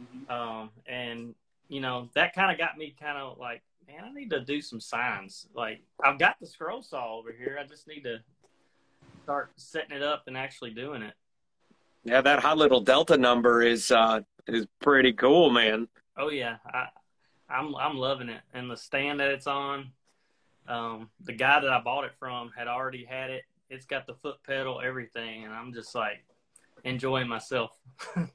Mm-hmm. 0.00 0.32
Um, 0.32 0.70
and, 0.86 1.34
you 1.68 1.80
know, 1.80 2.08
that 2.14 2.34
kind 2.34 2.50
of 2.50 2.58
got 2.58 2.78
me 2.78 2.94
kind 2.98 3.18
of 3.18 3.38
like, 3.38 3.62
man, 3.86 4.04
I 4.04 4.12
need 4.12 4.30
to 4.30 4.40
do 4.40 4.60
some 4.60 4.80
signs. 4.80 5.46
Like, 5.54 5.82
I've 6.02 6.18
got 6.18 6.36
the 6.40 6.46
scroll 6.46 6.82
saw 6.82 7.18
over 7.18 7.32
here. 7.32 7.58
I 7.60 7.66
just 7.66 7.86
need 7.86 8.04
to 8.04 8.20
start 9.24 9.50
setting 9.56 9.96
it 9.96 10.02
up 10.02 10.24
and 10.26 10.36
actually 10.36 10.70
doing 10.70 11.02
it. 11.02 11.14
Yeah, 12.04 12.20
that 12.22 12.40
hot 12.40 12.58
little 12.58 12.80
Delta 12.80 13.16
number 13.16 13.62
is 13.62 13.90
uh 13.90 14.20
is 14.46 14.66
pretty 14.80 15.12
cool, 15.12 15.50
man. 15.50 15.88
Oh 16.16 16.30
yeah, 16.30 16.56
I 16.66 16.86
I'm 17.48 17.74
I'm 17.76 17.96
loving 17.96 18.28
it, 18.28 18.40
and 18.54 18.70
the 18.70 18.76
stand 18.76 19.20
that 19.20 19.30
it's 19.30 19.46
on. 19.46 19.92
Um, 20.68 21.10
the 21.24 21.32
guy 21.32 21.60
that 21.60 21.70
I 21.70 21.80
bought 21.80 22.04
it 22.04 22.12
from 22.18 22.52
had 22.56 22.68
already 22.68 23.04
had 23.04 23.30
it 23.30 23.42
it's 23.70 23.86
got 23.86 24.06
the 24.06 24.14
foot 24.14 24.36
pedal, 24.44 24.80
everything, 24.84 25.44
and 25.44 25.54
I'm 25.54 25.72
just 25.72 25.94
like 25.94 26.24
enjoying 26.84 27.28
myself. 27.28 27.78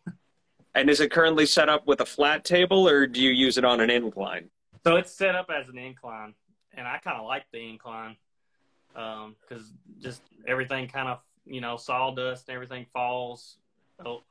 and 0.76 0.90
is 0.90 1.02
it 1.02 1.12
currently 1.12 1.46
set 1.46 1.70
up 1.70 1.86
with 1.86 2.00
a 2.00 2.06
flat 2.06 2.46
table, 2.46 2.88
or 2.88 3.06
do 3.06 3.22
you 3.22 3.32
use 3.32 3.58
it 3.58 3.66
on 3.66 3.82
an 3.82 3.90
incline? 3.90 4.50
So 4.86 4.96
it's 4.96 5.12
set 5.12 5.36
up 5.36 5.50
as 5.50 5.68
an 5.68 5.78
incline, 5.78 6.34
and 6.74 6.88
I 6.88 6.98
kind 7.00 7.18
of 7.18 7.26
like 7.26 7.46
the 7.52 7.70
incline 7.70 8.16
because 8.94 9.26
um, 9.64 9.78
just 10.00 10.22
everything 10.48 10.88
kind 10.88 11.10
of 11.10 11.20
you 11.46 11.62
know 11.62 11.78
sawdust 11.78 12.48
and 12.48 12.56
everything 12.56 12.86
falls 12.94 13.58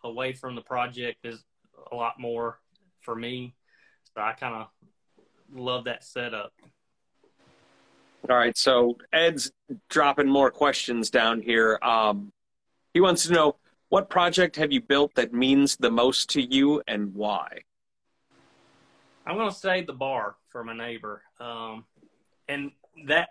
away 0.03 0.33
from 0.33 0.55
the 0.55 0.61
project 0.61 1.25
is 1.25 1.43
a 1.91 1.95
lot 1.95 2.19
more 2.19 2.59
for 3.01 3.15
me. 3.15 3.55
So 4.15 4.21
I 4.21 4.33
kind 4.33 4.55
of 4.55 4.69
love 5.53 5.85
that 5.85 6.05
setup. 6.05 6.53
All 8.29 8.37
right, 8.37 8.57
so 8.57 8.97
Ed's 9.13 9.53
dropping 9.91 10.29
more 10.29 10.51
questions 10.51 11.11
down 11.11 11.43
here. 11.43 11.79
Um, 11.83 12.33
he 12.95 13.01
wants 13.01 13.27
to 13.27 13.33
know 13.33 13.57
what 13.91 14.09
project 14.09 14.57
have 14.57 14.73
you 14.73 14.81
built 14.81 15.15
that 15.15 15.35
means 15.35 15.77
the 15.77 15.91
most 15.91 16.31
to 16.31 16.43
you 16.43 16.83
and 16.89 17.15
why? 17.15 17.61
I'm 19.27 19.37
going 19.37 19.51
to 19.51 19.57
say 19.57 19.85
the 19.85 19.93
bar 19.93 20.37
for 20.49 20.65
my 20.65 20.77
neighbor. 20.77 21.23
Um, 21.39 21.85
and 22.49 22.73
that 23.07 23.29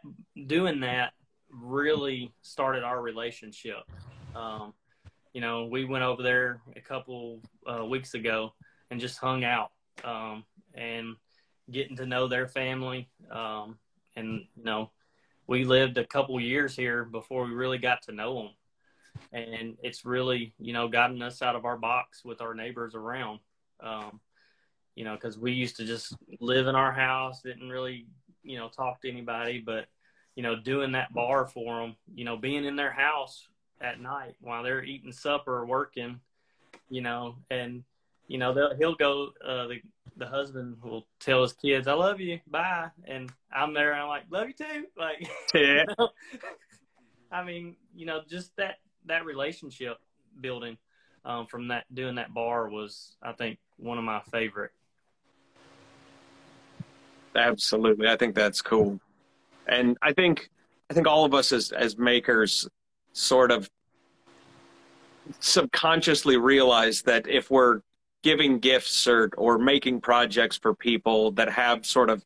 doing 0.47 0.81
that 0.81 1.13
really 1.61 2.33
started 2.41 2.83
our 2.83 3.01
relationship. 3.01 3.83
Um, 4.35 4.73
you 5.33 5.41
know, 5.41 5.65
we 5.65 5.85
went 5.85 6.03
over 6.03 6.23
there 6.23 6.61
a 6.75 6.81
couple 6.81 7.39
uh, 7.67 7.85
weeks 7.85 8.13
ago 8.13 8.53
and 8.91 8.99
just 8.99 9.17
hung 9.17 9.43
out 9.43 9.71
um, 10.03 10.43
and 10.73 11.15
getting 11.71 11.95
to 11.97 12.05
know 12.05 12.27
their 12.27 12.47
family. 12.47 13.09
Um, 13.31 13.77
and 14.15 14.45
you 14.55 14.63
know 14.63 14.91
we 15.47 15.65
lived 15.65 15.97
a 15.97 16.05
couple 16.05 16.39
years 16.39 16.75
here 16.75 17.03
before 17.03 17.45
we 17.45 17.51
really 17.51 17.77
got 17.77 18.01
to 18.03 18.11
know 18.11 18.35
them 18.35 18.49
and 19.31 19.77
it's 19.83 20.05
really 20.05 20.53
you 20.59 20.73
know 20.73 20.87
gotten 20.87 21.21
us 21.21 21.41
out 21.41 21.55
of 21.55 21.65
our 21.65 21.77
box 21.77 22.23
with 22.23 22.41
our 22.41 22.53
neighbors 22.53 22.95
around 22.95 23.39
um, 23.81 24.19
you 24.95 25.03
know 25.03 25.15
because 25.15 25.37
we 25.37 25.51
used 25.51 25.75
to 25.75 25.85
just 25.85 26.15
live 26.39 26.67
in 26.67 26.75
our 26.75 26.91
house 26.91 27.41
didn't 27.41 27.69
really 27.69 28.05
you 28.43 28.57
know 28.57 28.69
talk 28.69 29.01
to 29.01 29.09
anybody 29.09 29.61
but 29.63 29.85
you 30.35 30.43
know 30.43 30.55
doing 30.55 30.91
that 30.91 31.13
bar 31.13 31.45
for 31.45 31.81
them 31.81 31.95
you 32.13 32.25
know 32.25 32.37
being 32.37 32.65
in 32.65 32.75
their 32.75 32.91
house 32.91 33.47
at 33.81 33.99
night 33.99 34.35
while 34.41 34.63
they're 34.63 34.83
eating 34.83 35.11
supper 35.11 35.57
or 35.57 35.65
working 35.65 36.19
you 36.89 37.01
know 37.01 37.35
and 37.51 37.83
you 38.27 38.37
know 38.37 38.53
he'll 38.77 38.95
go 38.95 39.29
uh, 39.45 39.67
the 39.67 39.81
the 40.17 40.27
husband 40.27 40.77
will 40.83 41.07
tell 41.19 41.41
his 41.41 41.53
kids, 41.53 41.87
"I 41.87 41.93
love 41.93 42.19
you, 42.19 42.39
bye," 42.47 42.89
and 43.05 43.31
I'm 43.51 43.73
there, 43.73 43.93
and 43.93 44.01
I'm 44.01 44.07
like, 44.07 44.23
"Love 44.29 44.47
you 44.47 44.53
too." 44.53 44.85
Like, 44.97 45.27
yeah. 45.53 45.83
You 45.87 45.95
know? 45.97 46.09
I 47.31 47.43
mean, 47.43 47.75
you 47.95 48.05
know, 48.05 48.21
just 48.29 48.55
that 48.57 48.75
that 49.05 49.25
relationship 49.25 49.97
building 50.39 50.77
um, 51.25 51.47
from 51.47 51.67
that 51.69 51.85
doing 51.93 52.15
that 52.15 52.33
bar 52.33 52.69
was, 52.69 53.17
I 53.21 53.33
think, 53.33 53.59
one 53.77 53.97
of 53.97 54.03
my 54.03 54.21
favorite. 54.31 54.71
Absolutely, 57.35 58.07
I 58.07 58.15
think 58.15 58.35
that's 58.35 58.61
cool, 58.61 58.99
and 59.67 59.97
I 60.01 60.13
think 60.13 60.49
I 60.89 60.93
think 60.93 61.07
all 61.07 61.25
of 61.25 61.33
us 61.33 61.51
as 61.51 61.71
as 61.71 61.97
makers 61.97 62.67
sort 63.13 63.51
of 63.51 63.69
subconsciously 65.39 66.37
realize 66.37 67.01
that 67.03 67.27
if 67.27 67.49
we're 67.49 67.81
giving 68.23 68.59
gifts 68.59 69.07
or 69.07 69.29
or 69.37 69.57
making 69.57 70.01
projects 70.01 70.57
for 70.57 70.73
people 70.73 71.31
that 71.31 71.49
have 71.49 71.85
sort 71.85 72.09
of 72.09 72.23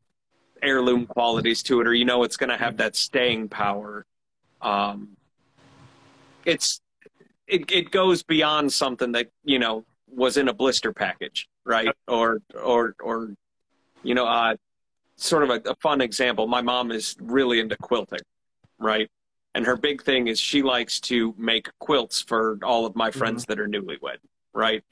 heirloom 0.62 1.06
qualities 1.06 1.62
to 1.64 1.82
it, 1.82 1.88
or 1.88 1.94
you 1.94 2.06
know 2.06 2.24
it's 2.24 2.38
going 2.38 2.50
to 2.50 2.58
have 2.58 2.78
that 2.78 2.96
staying 2.96 3.48
power. 3.50 4.06
Um, 4.62 5.16
it's 6.46 6.82
it 7.48 7.70
it 7.72 7.92
goes 7.92 8.24
beyond 8.24 8.72
something 8.74 9.12
that 9.14 9.30
you 9.44 9.60
know 9.60 9.86
was 10.08 10.38
in 10.38 10.48
a 10.48 10.54
blister 10.54 10.94
package, 10.94 11.48
right? 11.66 11.90
Or 12.08 12.42
or 12.64 12.96
or 13.02 13.32
you 14.04 14.16
know, 14.16 14.26
uh, 14.26 14.56
sort 15.18 15.44
of 15.44 15.50
a, 15.50 15.70
a 15.70 15.76
fun 15.76 16.02
example. 16.02 16.48
My 16.48 16.62
mom 16.62 16.92
is 16.92 17.16
really 17.20 17.60
into 17.60 17.76
quilting, 17.78 18.20
right? 18.80 19.10
And 19.56 19.66
her 19.66 19.76
big 19.76 20.04
thing 20.04 20.28
is 20.28 20.40
she 20.40 20.62
likes 20.62 21.00
to 21.02 21.34
make 21.38 21.70
quilts 21.80 22.22
for 22.22 22.60
all 22.64 22.86
of 22.86 22.96
my 22.96 23.12
friends 23.12 23.44
mm-hmm. 23.44 23.54
that 23.54 23.60
are 23.60 23.68
newlywed, 23.68 24.18
right? 24.54 24.84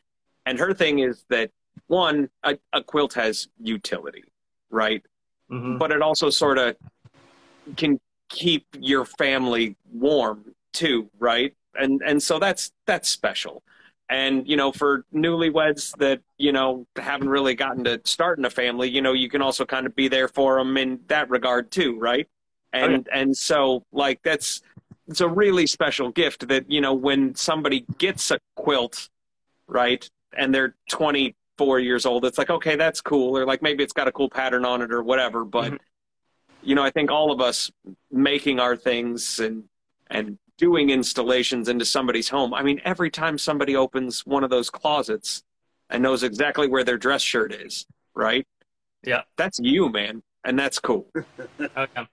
And 0.45 0.59
her 0.59 0.73
thing 0.73 0.99
is 0.99 1.23
that 1.29 1.51
one, 1.87 2.29
a, 2.43 2.57
a 2.73 2.81
quilt 2.83 3.13
has 3.13 3.47
utility, 3.61 4.23
right? 4.69 5.03
Mm-hmm. 5.51 5.77
But 5.77 5.91
it 5.91 6.01
also 6.01 6.29
sort 6.29 6.57
of 6.57 6.75
can 7.77 7.99
keep 8.29 8.65
your 8.79 9.05
family 9.05 9.75
warm 9.93 10.55
too, 10.73 11.09
right? 11.19 11.53
And 11.77 12.01
and 12.01 12.21
so 12.21 12.39
that's 12.39 12.71
that's 12.87 13.09
special. 13.09 13.63
And 14.09 14.47
you 14.47 14.55
know, 14.55 14.71
for 14.71 15.03
newlyweds 15.13 15.97
that 15.97 16.21
you 16.37 16.51
know 16.51 16.85
haven't 16.95 17.29
really 17.29 17.55
gotten 17.55 17.83
to 17.85 18.01
start 18.03 18.37
in 18.37 18.45
a 18.45 18.49
family, 18.49 18.89
you 18.89 19.01
know, 19.01 19.13
you 19.13 19.29
can 19.29 19.41
also 19.41 19.65
kind 19.65 19.85
of 19.85 19.95
be 19.95 20.07
there 20.07 20.27
for 20.27 20.57
them 20.57 20.77
in 20.77 20.99
that 21.07 21.29
regard 21.29 21.71
too, 21.71 21.97
right? 21.99 22.27
And 22.71 23.07
okay. 23.07 23.19
and 23.19 23.35
so 23.35 23.83
like 23.91 24.21
that's 24.23 24.61
it's 25.07 25.21
a 25.21 25.27
really 25.27 25.65
special 25.65 26.11
gift 26.11 26.47
that 26.49 26.69
you 26.69 26.81
know 26.81 26.93
when 26.93 27.35
somebody 27.35 27.85
gets 27.97 28.29
a 28.31 28.39
quilt, 28.55 29.09
right, 29.67 30.07
and 30.37 30.53
they're 30.53 30.75
24 30.89 31.79
years 31.79 32.05
old, 32.05 32.25
it's 32.25 32.37
like 32.37 32.51
okay, 32.51 32.75
that's 32.75 33.01
cool, 33.01 33.35
or 33.35 33.45
like 33.45 33.63
maybe 33.63 33.83
it's 33.83 33.93
got 33.93 34.07
a 34.07 34.11
cool 34.11 34.29
pattern 34.29 34.65
on 34.65 34.81
it 34.81 34.91
or 34.91 35.03
whatever, 35.03 35.43
but. 35.43 35.65
Mm-hmm 35.71 35.75
you 36.65 36.75
know, 36.75 36.83
I 36.83 36.89
think 36.89 37.11
all 37.11 37.31
of 37.31 37.39
us 37.39 37.71
making 38.11 38.59
our 38.59 38.75
things 38.75 39.39
and 39.39 39.63
and 40.09 40.37
doing 40.57 40.89
installations 40.89 41.67
into 41.69 41.85
somebody's 41.85 42.29
home. 42.29 42.53
I 42.53 42.63
mean, 42.63 42.81
every 42.85 43.09
time 43.09 43.37
somebody 43.37 43.75
opens 43.75 44.25
one 44.25 44.43
of 44.43 44.49
those 44.49 44.69
closets 44.69 45.43
and 45.89 46.01
knows 46.01 46.23
exactly 46.23 46.67
where 46.67 46.83
their 46.83 46.97
dress 46.97 47.21
shirt 47.21 47.53
is, 47.53 47.85
right? 48.13 48.47
Yeah. 49.03 49.21
That's 49.37 49.59
you, 49.59 49.89
man. 49.89 50.23
And 50.43 50.57
that's 50.57 50.79
cool. 50.79 51.11
okay. 51.59 52.07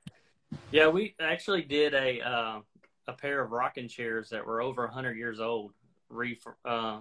Yeah, 0.71 0.89
we 0.89 1.15
actually 1.21 1.63
did 1.63 1.95
a 1.95 2.21
uh, 2.21 2.61
a 3.09 3.13
pair 3.13 3.43
of 3.43 3.53
rocking 3.53 3.89
chairs 3.89 4.31
that 4.31 4.47
were 4.47 4.63
over 4.63 4.85
100 4.85 5.17
years 5.17 5.41
old, 5.41 5.73
refurbished 6.09 6.57
uh, 6.65 7.01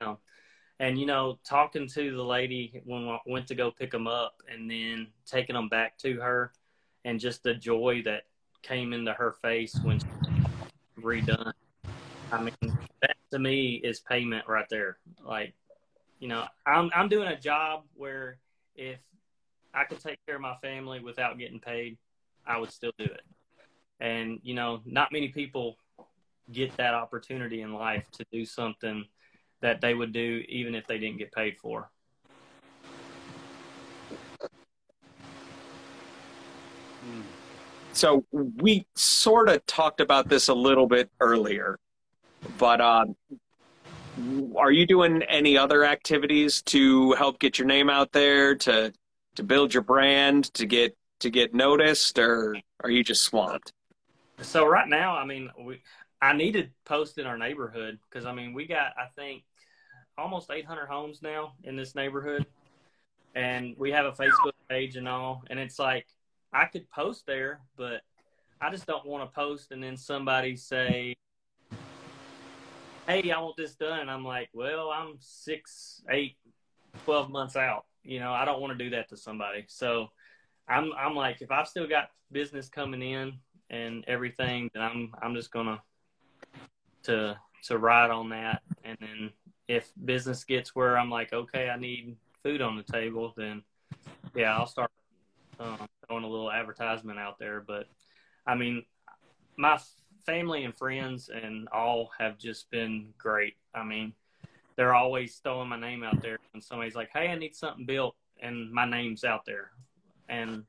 yeah. 0.00 0.14
And, 0.78 1.00
you 1.00 1.06
know, 1.06 1.38
talking 1.42 1.88
to 1.88 2.14
the 2.14 2.22
lady 2.22 2.82
when 2.84 3.08
I 3.08 3.18
went 3.24 3.46
to 3.46 3.54
go 3.54 3.70
pick 3.70 3.90
them 3.90 4.06
up 4.06 4.42
and 4.46 4.70
then 4.70 5.06
taking 5.24 5.54
them 5.54 5.70
back 5.70 5.96
to 6.00 6.20
her 6.20 6.52
and 7.06 7.18
just 7.18 7.42
the 7.42 7.54
joy 7.54 8.02
that 8.04 8.24
came 8.62 8.92
into 8.92 9.14
her 9.14 9.32
face 9.32 9.74
when 9.82 10.00
redone. 11.00 11.52
I 12.32 12.42
mean, 12.42 12.78
that 13.02 13.16
to 13.32 13.38
me 13.38 13.74
is 13.82 14.00
payment 14.00 14.46
right 14.48 14.66
there. 14.68 14.98
Like, 15.24 15.54
you 16.18 16.28
know, 16.28 16.44
I'm 16.66 16.90
I'm 16.94 17.08
doing 17.08 17.28
a 17.28 17.38
job 17.38 17.84
where 17.94 18.38
if 18.74 18.98
I 19.74 19.84
could 19.84 20.00
take 20.00 20.18
care 20.26 20.36
of 20.36 20.42
my 20.42 20.56
family 20.62 21.00
without 21.00 21.38
getting 21.38 21.60
paid, 21.60 21.98
I 22.46 22.58
would 22.58 22.72
still 22.72 22.92
do 22.98 23.04
it. 23.04 23.22
And 24.00 24.40
you 24.42 24.54
know, 24.54 24.80
not 24.84 25.12
many 25.12 25.28
people 25.28 25.76
get 26.52 26.76
that 26.76 26.94
opportunity 26.94 27.62
in 27.62 27.74
life 27.74 28.10
to 28.12 28.24
do 28.32 28.44
something 28.44 29.04
that 29.60 29.80
they 29.80 29.94
would 29.94 30.12
do 30.12 30.44
even 30.48 30.74
if 30.74 30.86
they 30.86 30.98
didn't 30.98 31.18
get 31.18 31.32
paid 31.32 31.56
for. 31.58 31.90
So 37.96 38.26
we 38.30 38.86
sort 38.94 39.48
of 39.48 39.64
talked 39.64 40.02
about 40.02 40.28
this 40.28 40.48
a 40.48 40.54
little 40.54 40.86
bit 40.86 41.10
earlier, 41.18 41.78
but 42.58 42.78
uh, 42.78 43.06
are 44.54 44.70
you 44.70 44.86
doing 44.86 45.22
any 45.22 45.56
other 45.56 45.82
activities 45.82 46.60
to 46.64 47.12
help 47.12 47.38
get 47.38 47.58
your 47.58 47.66
name 47.66 47.88
out 47.88 48.12
there, 48.12 48.54
to 48.54 48.92
to 49.36 49.42
build 49.42 49.72
your 49.72 49.82
brand, 49.82 50.52
to 50.52 50.66
get 50.66 50.94
to 51.20 51.30
get 51.30 51.54
noticed, 51.54 52.18
or 52.18 52.58
are 52.84 52.90
you 52.90 53.02
just 53.02 53.22
swamped? 53.22 53.72
So 54.42 54.66
right 54.66 54.86
now, 54.86 55.16
I 55.16 55.24
mean, 55.24 55.48
we 55.58 55.80
I 56.20 56.34
need 56.34 56.52
to 56.52 56.66
post 56.84 57.16
in 57.16 57.24
our 57.24 57.38
neighborhood 57.38 57.98
because 58.10 58.26
I 58.26 58.34
mean 58.34 58.52
we 58.52 58.66
got 58.66 58.92
I 58.98 59.06
think 59.16 59.42
almost 60.18 60.50
800 60.50 60.84
homes 60.84 61.22
now 61.22 61.54
in 61.64 61.76
this 61.76 61.94
neighborhood, 61.94 62.44
and 63.34 63.74
we 63.78 63.90
have 63.92 64.04
a 64.04 64.12
Facebook 64.12 64.52
page 64.68 64.96
and 64.96 65.08
all, 65.08 65.44
and 65.48 65.58
it's 65.58 65.78
like 65.78 66.06
I 66.52 66.66
could 66.66 66.90
post 66.90 67.24
there, 67.26 67.60
but 67.76 68.02
I 68.60 68.70
just 68.70 68.86
don't 68.86 69.06
want 69.06 69.28
to 69.28 69.34
post 69.34 69.72
and 69.72 69.82
then 69.82 69.96
somebody 69.96 70.56
say, 70.56 71.14
Hey, 73.06 73.30
I 73.30 73.40
want 73.40 73.56
this 73.56 73.74
done. 73.74 74.00
And 74.00 74.10
I'm 74.10 74.24
like, 74.24 74.48
well, 74.52 74.90
I'm 74.90 75.16
six, 75.20 76.02
eight, 76.10 76.36
12 77.04 77.30
months 77.30 77.54
out. 77.54 77.84
You 78.02 78.18
know, 78.18 78.32
I 78.32 78.44
don't 78.44 78.60
want 78.60 78.76
to 78.76 78.84
do 78.84 78.90
that 78.90 79.08
to 79.10 79.16
somebody. 79.16 79.64
So 79.68 80.08
I'm, 80.68 80.90
I'm 80.98 81.14
like, 81.14 81.40
if 81.40 81.50
I've 81.52 81.68
still 81.68 81.86
got 81.86 82.10
business 82.32 82.68
coming 82.68 83.02
in 83.02 83.34
and 83.70 84.04
everything, 84.08 84.70
then 84.74 84.82
I'm, 84.82 85.12
I'm 85.22 85.34
just 85.34 85.52
to, 85.52 85.80
to, 87.04 87.38
to 87.64 87.78
ride 87.78 88.10
on 88.10 88.30
that. 88.30 88.62
And 88.82 88.96
then 89.00 89.30
if 89.68 89.92
business 90.04 90.42
gets 90.44 90.74
where 90.74 90.98
I'm 90.98 91.10
like, 91.10 91.32
okay, 91.32 91.68
I 91.68 91.78
need 91.78 92.16
food 92.42 92.60
on 92.60 92.76
the 92.76 92.82
table, 92.82 93.34
then 93.36 93.62
yeah, 94.34 94.56
I'll 94.56 94.66
start 94.66 94.90
um, 95.60 95.86
throwing 96.06 96.24
a 96.24 96.28
little 96.28 96.50
advertisement 96.50 97.18
out 97.18 97.38
there. 97.38 97.60
But 97.66 97.86
I 98.46 98.54
mean, 98.54 98.84
my 99.56 99.78
family 100.24 100.64
and 100.64 100.76
friends 100.76 101.30
and 101.30 101.68
all 101.68 102.10
have 102.18 102.38
just 102.38 102.70
been 102.70 103.14
great. 103.18 103.54
I 103.74 103.84
mean, 103.84 104.12
they're 104.76 104.94
always 104.94 105.36
throwing 105.36 105.68
my 105.68 105.80
name 105.80 106.02
out 106.02 106.20
there 106.20 106.38
when 106.52 106.60
somebody's 106.60 106.94
like, 106.94 107.10
"Hey, 107.12 107.28
I 107.28 107.36
need 107.36 107.54
something 107.54 107.86
built," 107.86 108.16
and 108.40 108.70
my 108.70 108.84
name's 108.84 109.24
out 109.24 109.44
there, 109.46 109.70
and 110.28 110.64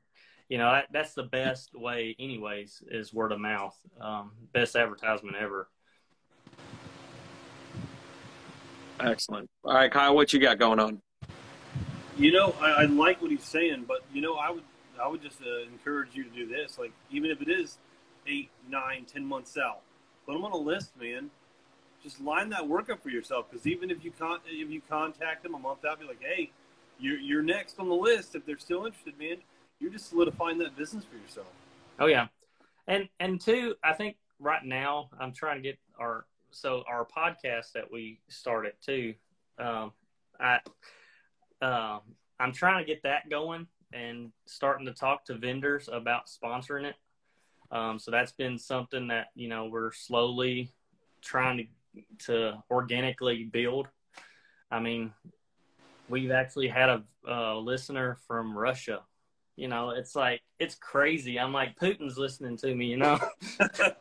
you 0.48 0.58
know 0.58 0.70
that 0.72 0.86
that's 0.92 1.14
the 1.14 1.24
best 1.24 1.74
way, 1.74 2.16
anyways, 2.18 2.82
is 2.90 3.12
word 3.12 3.32
of 3.32 3.40
mouth. 3.40 3.78
Um, 4.00 4.32
best 4.52 4.76
advertisement 4.76 5.36
ever. 5.36 5.68
Excellent. 9.00 9.48
All 9.64 9.74
right, 9.74 9.92
Kyle, 9.92 10.14
what 10.14 10.32
you 10.32 10.40
got 10.40 10.58
going 10.58 10.80
on? 10.80 11.00
You 12.16 12.32
know, 12.32 12.54
I, 12.60 12.70
I 12.70 12.84
like 12.86 13.22
what 13.22 13.30
he's 13.30 13.44
saying, 13.44 13.84
but 13.86 14.02
you 14.12 14.20
know, 14.20 14.34
I 14.34 14.50
would 14.50 14.64
I 15.00 15.08
would 15.08 15.22
just 15.22 15.40
uh, 15.42 15.62
encourage 15.70 16.14
you 16.14 16.24
to 16.24 16.30
do 16.30 16.46
this. 16.46 16.78
Like, 16.78 16.92
even 17.10 17.30
if 17.30 17.40
it 17.40 17.48
is 17.48 17.78
eight, 18.26 18.50
nine, 18.68 19.04
ten 19.04 19.24
months 19.24 19.56
out, 19.56 19.80
put 20.26 20.32
them 20.32 20.44
on 20.44 20.52
a 20.52 20.56
list, 20.56 20.92
man. 21.00 21.30
Just 22.02 22.20
line 22.20 22.48
that 22.50 22.66
work 22.66 22.90
up 22.90 23.02
for 23.02 23.10
yourself. 23.10 23.46
Because 23.50 23.66
even 23.66 23.90
if 23.90 24.04
you 24.04 24.12
con- 24.12 24.40
if 24.46 24.70
you 24.70 24.80
contact 24.88 25.42
them 25.42 25.54
a 25.54 25.58
month 25.58 25.84
out, 25.84 25.98
be 26.00 26.06
like, 26.06 26.22
hey, 26.22 26.50
you're 26.98 27.18
you're 27.18 27.42
next 27.42 27.78
on 27.78 27.88
the 27.88 27.94
list. 27.94 28.34
If 28.34 28.46
they're 28.46 28.58
still 28.58 28.86
interested, 28.86 29.18
man, 29.18 29.38
you're 29.80 29.90
just 29.90 30.10
solidifying 30.10 30.58
that 30.58 30.76
business 30.76 31.04
for 31.04 31.16
yourself. 31.16 31.48
Oh 31.98 32.06
yeah, 32.06 32.28
and 32.86 33.08
and 33.18 33.40
two, 33.40 33.74
I 33.82 33.94
think 33.94 34.16
right 34.38 34.64
now 34.64 35.10
I'm 35.18 35.32
trying 35.32 35.56
to 35.56 35.62
get 35.62 35.78
our 35.98 36.26
so 36.50 36.84
our 36.88 37.04
podcast 37.04 37.72
that 37.72 37.90
we 37.90 38.20
started 38.28 38.74
too. 38.84 39.14
Um, 39.58 39.92
I 40.38 40.60
um, 41.60 42.00
I'm 42.38 42.52
trying 42.52 42.84
to 42.84 42.86
get 42.86 43.02
that 43.02 43.28
going 43.28 43.66
and 43.92 44.32
starting 44.46 44.86
to 44.86 44.92
talk 44.92 45.24
to 45.26 45.34
vendors 45.34 45.88
about 45.90 46.26
sponsoring 46.26 46.84
it. 46.84 46.96
Um, 47.70 47.98
so 47.98 48.10
that's 48.10 48.32
been 48.32 48.58
something 48.58 49.08
that 49.08 49.28
you 49.34 49.48
know 49.48 49.66
we're 49.66 49.92
slowly 49.92 50.70
trying 51.22 51.58
to 51.58 51.64
to 52.26 52.62
organically 52.70 53.44
build. 53.44 53.88
I 54.70 54.80
mean, 54.80 55.12
we've 56.08 56.30
actually 56.30 56.68
had 56.68 56.88
a, 56.88 57.02
a 57.26 57.56
listener 57.56 58.18
from 58.26 58.56
Russia. 58.56 59.00
You 59.56 59.68
know, 59.68 59.90
it's 59.90 60.14
like 60.14 60.40
it's 60.58 60.76
crazy. 60.76 61.38
I'm 61.38 61.52
like 61.52 61.78
Putin's 61.78 62.16
listening 62.16 62.56
to 62.58 62.74
me. 62.74 62.86
You 62.86 62.98
know. 62.98 63.18
It's 63.60 63.80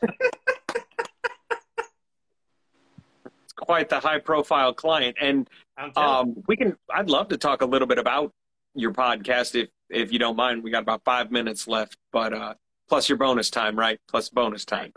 quite 3.56 3.90
the 3.90 4.00
high 4.00 4.20
profile 4.20 4.74
client 4.74 5.18
and 5.20 5.50
um, 5.96 6.36
we 6.48 6.56
can 6.56 6.78
i'd 6.96 7.10
love 7.10 7.28
to 7.28 7.38
talk 7.38 7.62
a 7.62 7.66
little 7.66 7.88
bit 7.88 7.98
about 7.98 8.32
your 8.78 8.94
podcast 8.94 9.56
if 9.56 9.70
if 9.90 10.12
you 10.12 10.20
don't 10.20 10.36
mind. 10.36 10.64
We 10.64 10.72
got 10.72 10.84
about 10.84 11.04
five 11.04 11.32
minutes 11.32 11.68
left, 11.68 11.98
but 12.12 12.34
uh, 12.34 12.54
plus 12.90 13.10
your 13.10 13.18
bonus 13.18 13.50
time, 13.50 13.78
right? 13.78 14.00
Plus 14.08 14.30
bonus 14.30 14.66
time. 14.66 14.94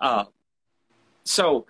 Uh, 0.00 0.24
so, 1.24 1.66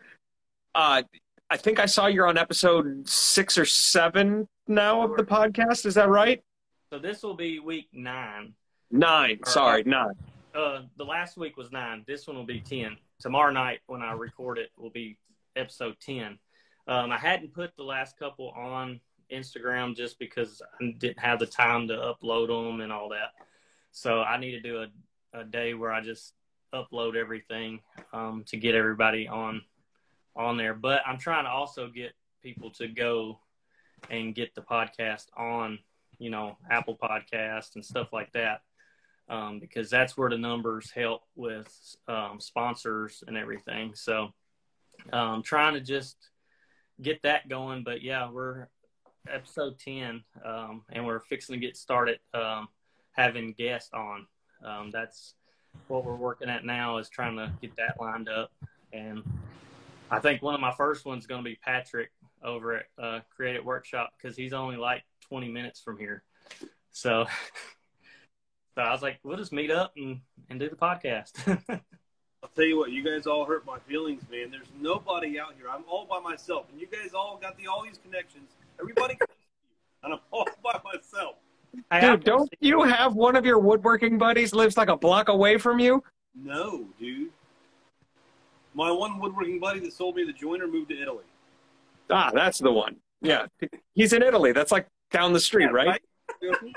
uh, 0.74 1.02
I 1.50 1.56
think 1.56 1.78
I 1.78 1.86
saw 1.86 2.06
you're 2.06 2.26
on 2.26 2.38
episode 2.38 3.08
six 3.08 3.58
or 3.58 3.64
seven 3.64 4.48
now 4.66 5.02
of 5.02 5.16
the 5.16 5.24
podcast. 5.24 5.86
Is 5.86 5.94
that 5.94 6.08
right? 6.08 6.42
So 6.90 6.98
this 6.98 7.22
will 7.22 7.36
be 7.36 7.58
week 7.58 7.88
nine. 7.92 8.54
Nine. 8.90 9.38
Or, 9.44 9.50
sorry, 9.50 9.82
nine. 9.84 10.14
Uh, 10.54 10.82
the 10.96 11.04
last 11.04 11.36
week 11.36 11.56
was 11.56 11.72
nine. 11.72 12.04
This 12.06 12.26
one 12.26 12.36
will 12.36 12.46
be 12.46 12.60
ten. 12.60 12.96
Tomorrow 13.20 13.52
night 13.52 13.80
when 13.86 14.02
I 14.02 14.12
record 14.12 14.58
it 14.58 14.70
will 14.76 14.90
be 14.90 15.16
episode 15.56 15.96
10. 16.00 16.38
Um, 16.88 17.12
I 17.12 17.18
hadn't 17.18 17.54
put 17.54 17.76
the 17.76 17.84
last 17.84 18.18
couple 18.18 18.50
on 18.50 19.00
Instagram 19.32 19.96
just 19.96 20.18
because 20.18 20.60
I 20.80 20.92
didn't 20.98 21.18
have 21.18 21.38
the 21.38 21.46
time 21.46 21.88
to 21.88 21.94
upload 21.94 22.48
them 22.48 22.80
and 22.80 22.92
all 22.92 23.08
that. 23.10 23.32
So 23.90 24.20
I 24.20 24.38
need 24.38 24.52
to 24.52 24.60
do 24.60 24.82
a, 24.82 25.40
a 25.40 25.44
day 25.44 25.74
where 25.74 25.92
I 25.92 26.00
just 26.00 26.34
upload 26.74 27.16
everything 27.16 27.80
um, 28.12 28.44
to 28.46 28.56
get 28.56 28.74
everybody 28.74 29.28
on 29.28 29.62
on 30.34 30.56
there. 30.56 30.74
But 30.74 31.02
I'm 31.06 31.18
trying 31.18 31.44
to 31.44 31.50
also 31.50 31.88
get 31.88 32.12
people 32.42 32.70
to 32.72 32.88
go 32.88 33.38
and 34.10 34.34
get 34.34 34.54
the 34.54 34.62
podcast 34.62 35.26
on, 35.36 35.78
you 36.18 36.30
know, 36.30 36.56
Apple 36.70 36.96
Podcast 37.00 37.74
and 37.74 37.84
stuff 37.84 38.12
like 38.12 38.32
that, 38.32 38.62
um, 39.28 39.60
because 39.60 39.90
that's 39.90 40.16
where 40.16 40.30
the 40.30 40.38
numbers 40.38 40.90
help 40.90 41.22
with 41.36 41.68
um, 42.08 42.40
sponsors 42.40 43.22
and 43.26 43.36
everything. 43.36 43.94
So, 43.94 44.32
um, 45.12 45.42
trying 45.42 45.74
to 45.74 45.80
just 45.80 46.16
get 47.00 47.22
that 47.22 47.48
going. 47.48 47.84
But 47.84 48.02
yeah, 48.02 48.30
we're 48.30 48.68
episode 49.28 49.78
ten, 49.78 50.22
um, 50.44 50.82
and 50.90 51.06
we're 51.06 51.20
fixing 51.20 51.54
to 51.54 51.60
get 51.60 51.76
started 51.76 52.18
um, 52.34 52.68
having 53.12 53.52
guests 53.52 53.90
on. 53.92 54.26
Um, 54.64 54.90
that's 54.90 55.34
what 55.88 56.04
we're 56.04 56.14
working 56.14 56.48
at 56.48 56.64
now 56.64 56.98
is 56.98 57.08
trying 57.08 57.36
to 57.36 57.52
get 57.60 57.74
that 57.76 57.96
lined 57.98 58.28
up 58.28 58.52
and 58.92 59.22
I 60.10 60.18
think 60.20 60.42
one 60.42 60.54
of 60.54 60.60
my 60.60 60.72
first 60.72 61.06
ones 61.06 61.22
is 61.22 61.26
going 61.26 61.42
to 61.42 61.48
be 61.48 61.56
Patrick 61.56 62.10
over 62.44 62.76
at 62.76 62.84
uh, 63.02 63.20
Creative 63.34 63.64
Workshop 63.64 64.12
because 64.16 64.36
he's 64.36 64.52
only 64.52 64.76
like 64.76 65.04
20 65.28 65.48
minutes 65.48 65.80
from 65.80 65.98
here. 65.98 66.22
So, 66.90 67.24
so 68.74 68.82
I 68.82 68.92
was 68.92 69.02
like, 69.02 69.20
we'll 69.22 69.38
just 69.38 69.52
meet 69.52 69.70
up 69.70 69.92
and, 69.96 70.20
and 70.50 70.60
do 70.60 70.68
the 70.68 70.76
podcast. 70.76 71.32
I'll 72.42 72.50
tell 72.54 72.64
you 72.64 72.76
what, 72.76 72.90
you 72.90 73.02
guys 73.02 73.26
all 73.26 73.44
hurt 73.44 73.64
my 73.64 73.78
feelings, 73.78 74.22
man. 74.30 74.50
There's 74.50 74.66
nobody 74.80 75.38
out 75.38 75.54
here. 75.56 75.68
I'm 75.70 75.84
all 75.88 76.04
by 76.04 76.18
myself, 76.18 76.66
and 76.70 76.80
you 76.80 76.88
guys 76.88 77.14
all 77.14 77.38
got 77.40 77.56
the 77.56 77.68
all 77.68 77.82
these 77.82 77.98
connections. 78.04 78.50
Everybody, 78.80 79.18
and 80.02 80.14
I'm 80.14 80.20
all 80.30 80.46
by 80.62 80.78
myself. 80.84 81.36
Dude, 82.00 82.24
don't 82.24 82.52
you 82.60 82.82
have 82.82 83.14
one 83.14 83.36
of 83.36 83.46
your 83.46 83.58
woodworking 83.58 84.18
buddies 84.18 84.52
lives 84.52 84.76
like 84.76 84.88
a 84.88 84.96
block 84.96 85.28
away 85.28 85.56
from 85.56 85.78
you? 85.78 86.02
No, 86.34 86.86
dude. 86.98 87.30
My 88.74 88.90
one 88.90 89.18
woodworking 89.18 89.60
buddy 89.60 89.80
that 89.80 89.92
sold 89.92 90.16
me 90.16 90.24
the 90.24 90.32
joiner 90.32 90.66
moved 90.66 90.90
to 90.90 91.00
Italy. 91.00 91.24
Ah, 92.10 92.30
that's 92.32 92.58
the 92.58 92.72
one. 92.72 92.96
Yeah, 93.20 93.46
he's 93.94 94.12
in 94.12 94.22
Italy. 94.22 94.52
That's 94.52 94.72
like 94.72 94.86
down 95.10 95.32
the 95.32 95.40
street, 95.40 95.64
yeah, 95.66 95.70
right? 95.70 96.02
right? 96.42 96.56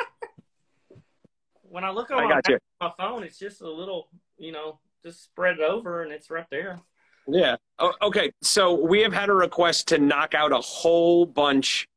when 1.64 1.84
I 1.84 1.90
look 1.90 2.12
on 2.12 2.30
my, 2.30 2.42
my 2.80 2.92
phone, 2.98 3.24
it's 3.24 3.40
just 3.40 3.62
a 3.62 3.70
little, 3.70 4.10
you 4.38 4.52
know, 4.52 4.80
just 5.04 5.24
spread 5.24 5.60
it 5.60 5.62
over 5.62 6.04
and 6.04 6.12
it's 6.12 6.30
right 6.30 6.46
there. 6.52 6.80
Yeah. 7.28 7.56
Oh, 7.80 7.94
okay. 8.02 8.32
So 8.42 8.74
we 8.74 9.02
have 9.02 9.14
had 9.14 9.30
a 9.30 9.34
request 9.34 9.88
to 9.90 9.98
knock 9.98 10.34
out 10.34 10.52
a 10.52 10.60
whole 10.60 11.26
bunch 11.26 11.88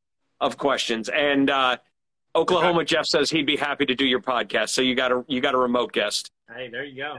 of 0.41 0.57
questions, 0.57 1.09
and 1.09 1.51
uh, 1.51 1.77
Oklahoma 2.35 2.85
Jeff 2.85 3.07
says 3.07 3.31
he'd 3.31 3.47
be 3.47 3.57
happy 3.57 3.87
to 3.87 3.95
do 3.95 4.07
your 4.07 4.21
podcast. 4.21 4.71
So 4.71 4.83
you 4.83 4.95
got 4.95 5.13
a 5.13 5.25
you 5.29 5.41
got 5.41 5.55
a 5.55 5.59
remote 5.59 5.93
guest. 5.93 6.31
Hey, 6.55 6.69
there 6.71 6.85
you 6.85 6.97
go. 6.97 7.19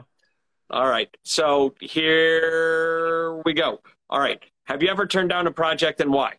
All 0.69 0.88
right. 0.88 1.10
So 1.24 1.74
here 1.80 3.41
we 3.45 3.54
go. 3.54 3.82
All 4.10 4.19
right. 4.19 4.41
Have 4.65 4.84
you 4.84 4.89
ever 4.89 5.08
turned 5.08 5.30
down 5.30 5.48
a 5.48 5.52
project 5.52 6.00
and 6.00 6.12
why? 6.12 6.36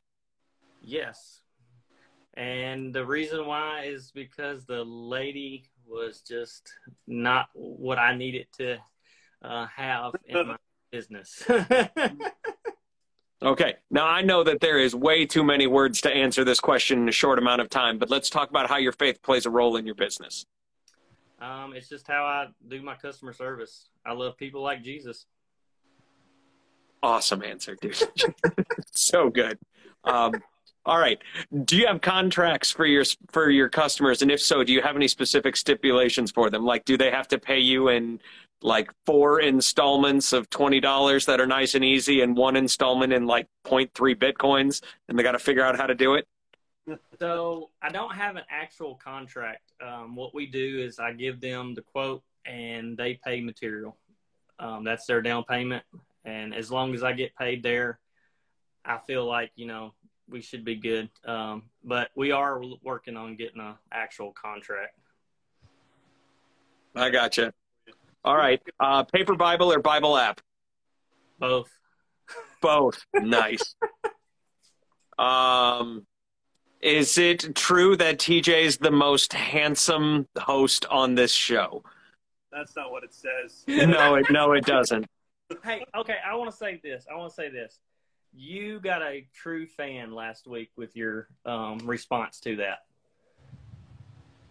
Yes. 0.81 1.41
And 2.35 2.95
the 2.95 3.05
reason 3.05 3.47
why 3.47 3.85
is 3.85 4.13
because 4.13 4.65
the 4.65 4.85
lady 4.85 5.65
was 5.87 6.21
just 6.21 6.73
not 7.07 7.49
what 7.55 7.99
I 7.99 8.17
needed 8.17 8.47
to 8.59 8.79
uh, 9.43 9.67
have 9.75 10.13
in 10.27 10.47
my 10.47 10.57
business. 10.91 11.43
okay. 13.43 13.75
Now, 13.91 14.07
I 14.07 14.23
know 14.23 14.45
that 14.45 14.61
there 14.61 14.79
is 14.79 14.95
way 14.95 15.27
too 15.27 15.45
many 15.45 15.67
words 15.67 16.01
to 16.03 16.11
answer 16.11 16.45
this 16.45 16.61
question 16.61 17.03
in 17.03 17.09
a 17.09 17.13
short 17.13 17.39
amount 17.39 17.61
of 17.61 17.71
time, 17.71 17.99
but 17.99 18.11
let's 18.11 18.31
talk 18.31 18.51
about 18.51 18.69
how 18.69 18.77
your 18.77 18.93
faith 18.93 19.23
plays 19.23 19.47
a 19.47 19.51
role 19.51 19.77
in 19.77 19.87
your 19.87 19.95
business. 19.95 20.47
Um, 21.41 21.73
it's 21.75 21.89
just 21.89 22.07
how 22.07 22.25
I 22.25 22.49
do 22.69 22.83
my 22.83 22.95
customer 22.95 23.33
service. 23.33 23.89
I 24.05 24.13
love 24.13 24.37
people 24.37 24.63
like 24.63 24.83
Jesus. 24.83 25.27
Awesome 27.03 27.43
answer, 27.43 27.77
dude. 27.81 27.97
so 28.93 29.31
good. 29.31 29.59
Um, 30.05 30.35
all 30.85 30.99
right. 30.99 31.19
Do 31.65 31.77
you 31.77 31.87
have 31.87 32.01
contracts 32.01 32.71
for 32.71 32.87
your 32.87 33.05
for 33.31 33.51
your 33.51 33.69
customers, 33.69 34.23
and 34.23 34.31
if 34.31 34.41
so, 34.41 34.65
do 34.65 34.73
you 34.73 34.83
have 34.83 34.97
any 34.97 35.09
specific 35.09 35.57
stipulations 35.57 36.31
for 36.31 36.51
them? 36.51 36.65
Like, 36.65 36.85
do 36.85 36.97
they 36.97 37.11
have 37.11 37.29
to 37.29 37.39
pay 37.39 37.59
you 37.59 37.89
in 37.89 38.21
like 38.63 38.91
four 39.07 39.41
installments 39.41 40.33
of 40.33 40.51
twenty 40.51 40.81
dollars 40.81 41.27
that 41.27 41.41
are 41.41 41.47
nice 41.47 41.75
and 41.75 41.85
easy, 41.85 42.21
and 42.21 42.37
one 42.37 42.57
installment 42.57 43.13
in 43.13 43.27
like 43.27 43.47
0.3 43.65 44.15
bitcoins, 44.15 44.83
and 45.09 45.19
they 45.19 45.23
got 45.23 45.33
to 45.33 45.39
figure 45.39 45.65
out 45.65 45.77
how 45.77 45.87
to 45.87 45.95
do 45.95 46.15
it? 46.15 46.27
so 47.19 47.71
I 47.83 47.91
don't 47.91 48.15
have 48.15 48.37
an 48.37 48.45
actual 48.51 48.97
contract. 48.97 49.73
Um, 49.85 50.17
what 50.17 50.35
we 50.35 50.47
do 50.47 50.79
is 50.79 50.99
I 50.99 51.13
give 51.13 51.41
them 51.41 51.75
the 51.75 51.83
quote 51.83 52.23
and 52.47 52.97
they 52.97 53.15
pay 53.25 53.41
material. 53.41 53.97
Um, 54.59 54.85
that's 54.85 55.07
their 55.07 55.23
down 55.23 55.45
payment, 55.45 55.85
and 56.25 56.55
as 56.55 56.71
long 56.71 56.95
as 56.95 57.03
I 57.03 57.13
get 57.13 57.35
paid 57.35 57.63
there, 57.63 57.99
I 58.85 58.99
feel 59.07 59.25
like 59.25 59.53
you 59.57 59.67
know 59.67 59.95
we 60.29 60.43
should 60.43 60.65
be 60.65 60.77
good. 60.77 61.09
Um, 61.25 61.65
but 61.83 62.11
we 62.15 62.31
are 62.31 62.63
working 62.83 63.17
on 63.17 63.37
getting 63.37 63.61
an 63.61 63.75
actual 63.91 64.33
contract. 64.33 64.99
I 66.95 67.09
got 67.09 67.39
you. 67.39 67.53
All 68.25 68.37
right, 68.37 68.61
uh, 68.79 69.05
paper 69.05 69.35
Bible 69.35 69.73
or 69.73 69.81
Bible 69.81 70.17
app? 70.17 70.41
Both. 71.39 71.71
Both. 72.61 73.05
nice. 73.15 73.75
um, 75.19 76.07
is 76.81 77.19
it 77.19 77.55
true 77.55 77.97
that 77.97 78.19
TJ 78.19 78.63
is 78.63 78.77
the 78.77 78.91
most 78.91 79.33
handsome 79.33 80.27
host 80.39 80.87
on 80.91 81.15
this 81.15 81.33
show? 81.33 81.83
That's 82.53 82.77
not 82.77 82.91
what 82.91 83.05
it 83.05 83.15
says. 83.15 83.65
no, 83.67 84.17
it 84.17 84.27
no, 84.31 84.53
it 84.53 84.65
doesn't. 84.67 85.07
Hey, 85.65 85.85
okay, 85.97 86.17
I 86.25 86.35
want 86.37 86.51
to 86.51 86.57
say 86.57 86.81
this. 86.83 87.07
I 87.11 87.17
want 87.17 87.31
to 87.31 87.35
say 87.35 87.49
this. 87.51 87.79
You 88.33 88.81
got 88.81 89.03
a 89.03 89.27
true 89.35 89.67
fan 89.67 90.13
last 90.13 90.47
week 90.47 90.71
with 90.77 90.95
your 90.97 91.29
um, 91.45 91.79
response 91.79 92.39
to 92.41 92.57
that. 92.57 92.79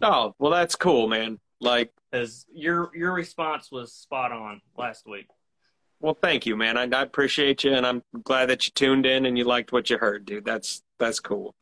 Oh, 0.02 0.34
well, 0.38 0.50
that's 0.50 0.76
cool, 0.76 1.08
man. 1.08 1.38
Like, 1.60 1.92
because 2.10 2.46
your 2.52 2.90
your 2.94 3.12
response 3.12 3.70
was 3.70 3.92
spot 3.92 4.32
on 4.32 4.60
last 4.76 5.06
week. 5.06 5.26
Well, 6.00 6.16
thank 6.20 6.46
you, 6.46 6.56
man. 6.56 6.78
I, 6.78 6.84
I 6.84 7.02
appreciate 7.02 7.62
you, 7.62 7.74
and 7.74 7.86
I'm 7.86 8.02
glad 8.24 8.46
that 8.46 8.66
you 8.66 8.72
tuned 8.74 9.04
in 9.04 9.26
and 9.26 9.36
you 9.36 9.44
liked 9.44 9.70
what 9.70 9.90
you 9.90 9.98
heard, 9.98 10.24
dude. 10.24 10.44
That's 10.44 10.82
that's 10.98 11.20
cool. 11.20 11.54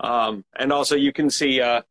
Um, 0.00 0.44
and 0.58 0.72
also 0.72 0.96
you 0.96 1.12
can 1.12 1.30
see, 1.30 1.60
uh, 1.60 1.82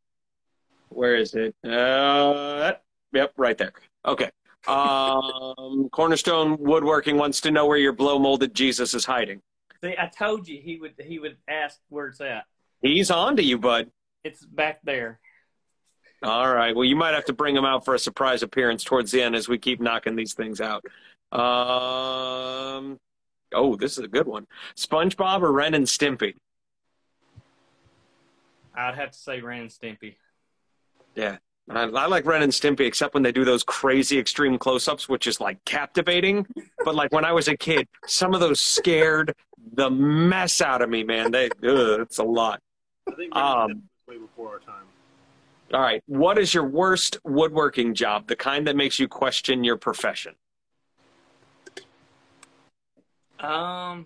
where 0.89 1.15
is 1.15 1.33
it? 1.33 1.55
Uh, 1.63 2.73
yep, 3.13 3.33
right 3.37 3.57
there. 3.57 3.71
Okay. 4.05 4.29
Um, 4.67 5.89
Cornerstone 5.91 6.57
Woodworking 6.59 7.17
wants 7.17 7.39
to 7.41 7.51
know 7.51 7.65
where 7.65 7.77
your 7.77 7.93
blow 7.93 8.19
molded 8.19 8.53
Jesus 8.53 8.93
is 8.93 9.05
hiding. 9.05 9.41
See, 9.81 9.95
I 9.97 10.07
told 10.07 10.47
you 10.47 10.59
he 10.61 10.77
would 10.77 10.93
he 10.99 11.19
would 11.19 11.37
ask 11.47 11.79
where 11.89 12.07
it's 12.07 12.21
at. 12.21 12.43
He's 12.81 13.09
on 13.09 13.37
to 13.37 13.43
you, 13.43 13.57
bud. 13.57 13.89
It's 14.23 14.45
back 14.45 14.81
there. 14.83 15.19
All 16.23 16.53
right. 16.53 16.75
Well, 16.75 16.85
you 16.85 16.95
might 16.95 17.13
have 17.13 17.25
to 17.25 17.33
bring 17.33 17.55
him 17.55 17.65
out 17.65 17.83
for 17.83 17.95
a 17.95 17.99
surprise 17.99 18.43
appearance 18.43 18.83
towards 18.83 19.11
the 19.11 19.21
end 19.21 19.35
as 19.35 19.47
we 19.47 19.57
keep 19.57 19.81
knocking 19.81 20.15
these 20.15 20.33
things 20.33 20.61
out. 20.61 20.85
Um, 21.31 22.99
oh, 23.53 23.75
this 23.75 23.97
is 23.97 24.03
a 24.03 24.07
good 24.07 24.27
one. 24.27 24.45
SpongeBob 24.75 25.41
or 25.41 25.51
Ren 25.51 25.73
and 25.73 25.85
Stimpy? 25.85 26.35
I'd 28.75 28.95
have 28.95 29.11
to 29.11 29.17
say 29.17 29.41
Ren 29.41 29.61
and 29.61 29.69
Stimpy. 29.69 30.15
Yeah. 31.15 31.37
I, 31.69 31.83
I, 31.83 32.05
like 32.07 32.25
Ren 32.25 32.43
and 32.43 32.51
Stimpy, 32.51 32.81
except 32.81 33.13
when 33.13 33.23
they 33.23 33.31
do 33.31 33.45
those 33.45 33.63
crazy 33.63 34.19
extreme 34.19 34.57
close-ups, 34.57 35.07
which 35.07 35.25
is 35.25 35.39
like 35.39 35.63
captivating. 35.65 36.45
but 36.83 36.95
like 36.95 37.11
when 37.11 37.25
I 37.25 37.31
was 37.31 37.47
a 37.47 37.57
kid, 37.57 37.87
some 38.05 38.33
of 38.33 38.39
those 38.41 38.59
scared 38.59 39.33
the 39.73 39.89
mess 39.89 40.61
out 40.61 40.81
of 40.81 40.89
me, 40.89 41.03
man. 41.03 41.31
They, 41.31 41.45
ugh, 41.45 42.01
it's 42.01 42.17
a 42.17 42.23
lot. 42.23 42.61
I 43.07 43.15
think 43.15 43.35
um, 43.35 43.83
way 44.07 44.17
before 44.17 44.49
our 44.49 44.59
time. 44.59 44.85
All 45.73 45.79
right, 45.79 46.03
what 46.05 46.37
is 46.37 46.53
your 46.53 46.65
worst 46.65 47.17
woodworking 47.23 47.93
job? 47.93 48.27
The 48.27 48.35
kind 48.35 48.67
that 48.67 48.75
makes 48.75 48.99
you 48.99 49.07
question 49.07 49.63
your 49.63 49.77
profession. 49.77 50.35
Um, 53.39 54.05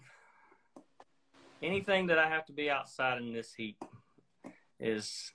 anything 1.64 2.08
that 2.08 2.20
I 2.20 2.30
have 2.30 2.46
to 2.46 2.54
be 2.54 2.70
outside 2.70 3.18
in 3.18 3.34
this 3.34 3.52
heat 3.52 3.78
is 4.80 5.34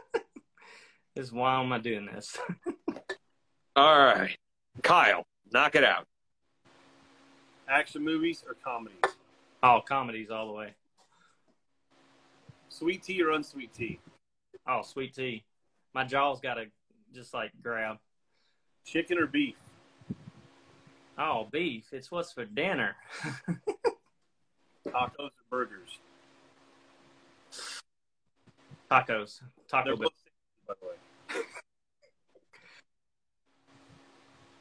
is 1.16 1.32
why 1.32 1.60
am 1.60 1.72
I 1.72 1.78
doing 1.78 2.06
this? 2.06 2.38
All 3.74 3.98
right, 3.98 4.38
Kyle, 4.82 5.26
knock 5.52 5.74
it 5.74 5.82
out. 5.82 6.06
Action 7.68 8.04
movies 8.04 8.44
or 8.46 8.54
comedies? 8.54 9.00
Oh, 9.64 9.80
comedies 9.86 10.30
all 10.30 10.46
the 10.46 10.52
way. 10.52 10.74
Sweet 12.68 13.02
tea 13.02 13.20
or 13.22 13.30
unsweet 13.30 13.74
tea? 13.74 13.98
Oh, 14.66 14.82
sweet 14.82 15.14
tea. 15.14 15.44
My 15.94 16.04
jaw's 16.04 16.40
got 16.40 16.54
to 16.54 16.66
just 17.14 17.34
like 17.34 17.50
grab. 17.62 17.98
Chicken 18.84 19.18
or 19.18 19.26
beef? 19.26 19.56
Oh, 21.18 21.48
beef. 21.50 21.84
It's 21.92 22.10
what's 22.10 22.32
for 22.32 22.44
dinner. 22.44 22.96
Tacos 24.86 25.10
or 25.18 25.30
burgers? 25.50 25.98
Tacos. 28.90 29.40
Taco 29.68 29.96
Bell. 29.96 30.10
by 30.66 30.74
the 30.80 30.86
way. 30.86 31.42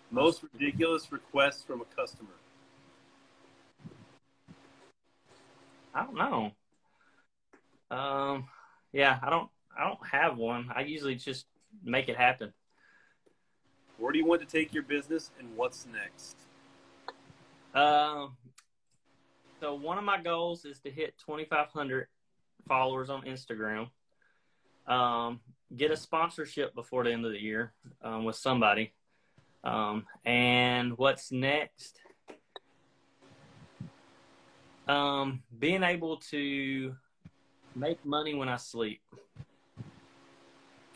Most 0.10 0.44
ridiculous 0.54 1.12
request 1.12 1.66
from 1.66 1.82
a 1.82 1.86
customer. 1.96 2.30
I 5.94 6.04
don't 6.04 6.16
know. 6.16 6.52
Um, 7.90 8.48
yeah, 8.94 9.20
I 9.22 9.30
don't. 9.30 9.50
I 9.78 9.86
don't 9.88 10.06
have 10.12 10.38
one. 10.38 10.70
I 10.76 10.82
usually 10.82 11.16
just 11.16 11.46
make 11.84 12.10
it 12.10 12.18
happen. 12.18 12.54
Where 13.98 14.12
do 14.12 14.18
you 14.18 14.26
want 14.26 14.42
to 14.42 14.48
take 14.48 14.74
your 14.74 14.84
business, 14.84 15.32
and 15.40 15.56
what's 15.56 15.86
next? 15.86 16.36
Um, 17.74 18.36
so 19.60 19.76
one 19.76 19.98
of 19.98 20.04
my 20.04 20.22
goals 20.22 20.66
is 20.66 20.80
to 20.80 20.92
hit 20.92 21.14
2,500 21.26 22.08
followers 22.68 23.10
on 23.10 23.24
Instagram. 23.24 23.90
Um, 24.88 25.40
get 25.76 25.92
a 25.92 25.98
sponsorship 25.98 26.74
before 26.74 27.04
the 27.04 27.12
end 27.12 27.26
of 27.26 27.32
the 27.32 27.42
year 27.42 27.74
um, 28.02 28.26
with 28.26 28.36
somebody. 28.36 28.94
Um, 29.64 30.06
and 30.26 30.98
what's 30.98 31.32
next? 31.32 32.00
Um, 34.88 35.44
being 35.58 35.84
able 35.84 36.18
to 36.32 36.96
make 37.76 38.04
money 38.04 38.34
when 38.34 38.50
I 38.50 38.58
sleep. 38.58 39.02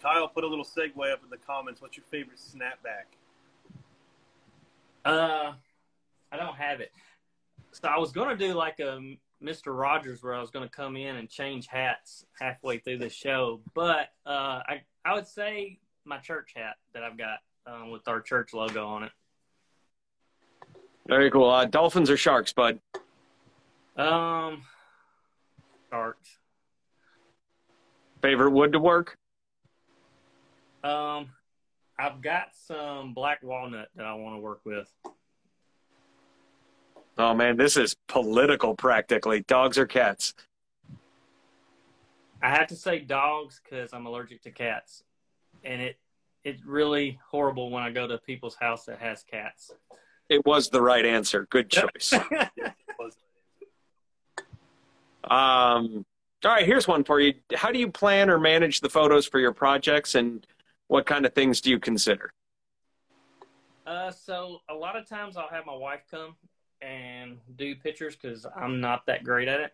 Kyle 0.05 0.27
put 0.27 0.43
a 0.43 0.47
little 0.47 0.63
segue 0.63 1.11
up 1.11 1.23
in 1.23 1.31
the 1.31 1.37
comments. 1.37 1.81
What's 1.81 1.97
your 1.97 2.05
favorite 2.11 2.37
snapback? 2.37 3.17
Uh, 5.03 5.53
I 6.31 6.37
don't 6.37 6.55
have 6.55 6.79
it. 6.79 6.91
So 7.71 7.87
I 7.87 7.97
was 7.97 8.11
gonna 8.11 8.37
do 8.37 8.53
like 8.53 8.79
a 8.79 9.15
Mr. 9.43 9.77
Rogers 9.77 10.21
where 10.21 10.35
I 10.35 10.39
was 10.39 10.51
gonna 10.51 10.69
come 10.69 10.95
in 10.95 11.15
and 11.15 11.27
change 11.27 11.65
hats 11.65 12.23
halfway 12.39 12.77
through 12.77 12.99
the 12.99 13.09
show, 13.09 13.61
but 13.73 14.09
uh, 14.27 14.61
I 14.67 14.83
I 15.03 15.15
would 15.15 15.27
say 15.27 15.79
my 16.05 16.19
church 16.19 16.53
hat 16.55 16.75
that 16.93 17.01
I've 17.01 17.17
got 17.17 17.39
um, 17.65 17.89
with 17.89 18.07
our 18.07 18.21
church 18.21 18.53
logo 18.53 18.85
on 18.85 19.05
it. 19.05 19.11
Very 21.07 21.31
cool. 21.31 21.49
Uh, 21.49 21.65
dolphins 21.65 22.11
or 22.11 22.17
sharks, 22.17 22.53
bud? 22.53 22.79
Um, 23.97 24.61
sharks. 25.89 26.37
Favorite 28.21 28.51
wood 28.51 28.71
to 28.73 28.79
work? 28.79 29.17
Um, 30.85 31.29
I've 31.97 32.21
got 32.21 32.49
some 32.67 33.15
black 33.15 33.41
walnut 33.41 33.89
that 33.95 34.05
I 34.05 34.13
want 34.13 34.35
to 34.35 34.39
work 34.39 34.61
with. 34.65 34.87
Oh 37.17 37.33
man, 37.33 37.57
this 37.57 37.75
is 37.75 37.95
political 38.07 38.75
practically. 38.75 39.41
Dogs 39.47 39.79
or 39.79 39.87
cats? 39.87 40.35
I 42.43 42.49
have 42.49 42.67
to 42.67 42.75
say 42.75 42.99
dogs 42.99 43.61
because 43.63 43.93
I'm 43.93 44.05
allergic 44.05 44.43
to 44.43 44.51
cats, 44.51 45.03
and 45.63 45.81
it 45.81 45.97
it's 46.43 46.63
really 46.63 47.19
horrible 47.31 47.71
when 47.71 47.81
I 47.81 47.89
go 47.89 48.05
to 48.07 48.19
people's 48.19 48.55
house 48.55 48.85
that 48.85 48.99
has 48.99 49.23
cats. 49.23 49.71
It 50.29 50.45
was 50.45 50.69
the 50.69 50.81
right 50.81 51.05
answer. 51.05 51.47
Good 51.49 51.71
choice. 51.71 52.13
Um, 55.27 56.05
all 56.43 56.51
right, 56.51 56.67
here's 56.67 56.87
one 56.87 57.03
for 57.03 57.19
you. 57.19 57.33
How 57.55 57.71
do 57.71 57.79
you 57.79 57.89
plan 57.89 58.29
or 58.29 58.39
manage 58.39 58.81
the 58.81 58.89
photos 58.89 59.25
for 59.25 59.39
your 59.39 59.53
projects, 59.53 60.13
and 60.13 60.45
what 60.87 61.05
kind 61.05 61.25
of 61.25 61.33
things 61.33 61.61
do 61.61 61.69
you 61.69 61.79
consider? 61.79 62.31
Uh, 63.85 64.11
so 64.11 64.61
a 64.69 64.73
lot 64.73 64.95
of 64.95 65.07
times 65.07 65.37
I'll 65.37 65.49
have 65.49 65.65
my 65.65 65.75
wife 65.75 66.01
come 66.09 66.35
and 66.81 67.37
do 67.55 67.75
pictures 67.75 68.15
because 68.15 68.45
I'm 68.55 68.81
not 68.81 69.05
that 69.05 69.23
great 69.23 69.47
at 69.47 69.59
it, 69.59 69.73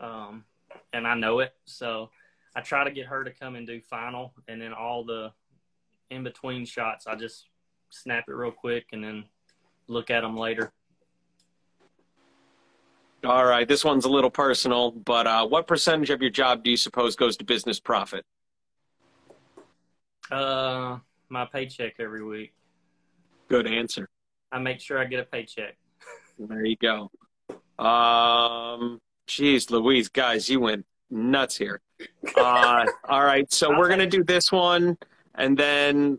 um, 0.00 0.44
and 0.92 1.06
I 1.06 1.14
know 1.14 1.40
it. 1.40 1.54
So 1.66 2.10
I 2.56 2.60
try 2.60 2.84
to 2.84 2.90
get 2.90 3.06
her 3.06 3.22
to 3.22 3.30
come 3.30 3.56
and 3.56 3.66
do 3.66 3.80
final, 3.80 4.32
and 4.48 4.60
then 4.60 4.72
all 4.72 5.04
the 5.04 5.32
in 6.10 6.24
between 6.24 6.64
shots 6.64 7.06
I 7.06 7.14
just 7.14 7.46
snap 7.90 8.24
it 8.28 8.32
real 8.32 8.50
quick 8.50 8.86
and 8.92 9.02
then 9.04 9.24
look 9.86 10.10
at 10.10 10.22
them 10.22 10.36
later. 10.36 10.72
All 13.22 13.44
right, 13.44 13.68
this 13.68 13.84
one's 13.84 14.06
a 14.06 14.08
little 14.08 14.30
personal, 14.30 14.92
but 14.92 15.26
uh, 15.26 15.46
what 15.46 15.66
percentage 15.66 16.08
of 16.08 16.22
your 16.22 16.30
job 16.30 16.64
do 16.64 16.70
you 16.70 16.76
suppose 16.76 17.16
goes 17.16 17.36
to 17.36 17.44
business 17.44 17.78
profit? 17.78 18.24
Uh, 20.30 20.98
my 21.28 21.44
paycheck 21.44 21.94
every 21.98 22.24
week. 22.24 22.52
Good 23.48 23.66
answer. 23.66 24.08
I 24.52 24.58
make 24.58 24.80
sure 24.80 24.98
I 24.98 25.04
get 25.04 25.20
a 25.20 25.24
paycheck. 25.24 25.76
There 26.38 26.64
you 26.64 26.76
go. 26.76 27.10
Um, 27.84 29.00
geez, 29.26 29.70
Louise, 29.70 30.08
guys, 30.08 30.48
you 30.48 30.60
went 30.60 30.86
nuts 31.10 31.56
here. 31.56 31.80
Uh, 32.36 32.86
all 33.08 33.24
right, 33.24 33.50
so 33.52 33.76
we're 33.76 33.88
gonna 33.88 34.06
do 34.06 34.24
this 34.24 34.50
one, 34.52 34.96
and 35.34 35.56
then 35.56 36.18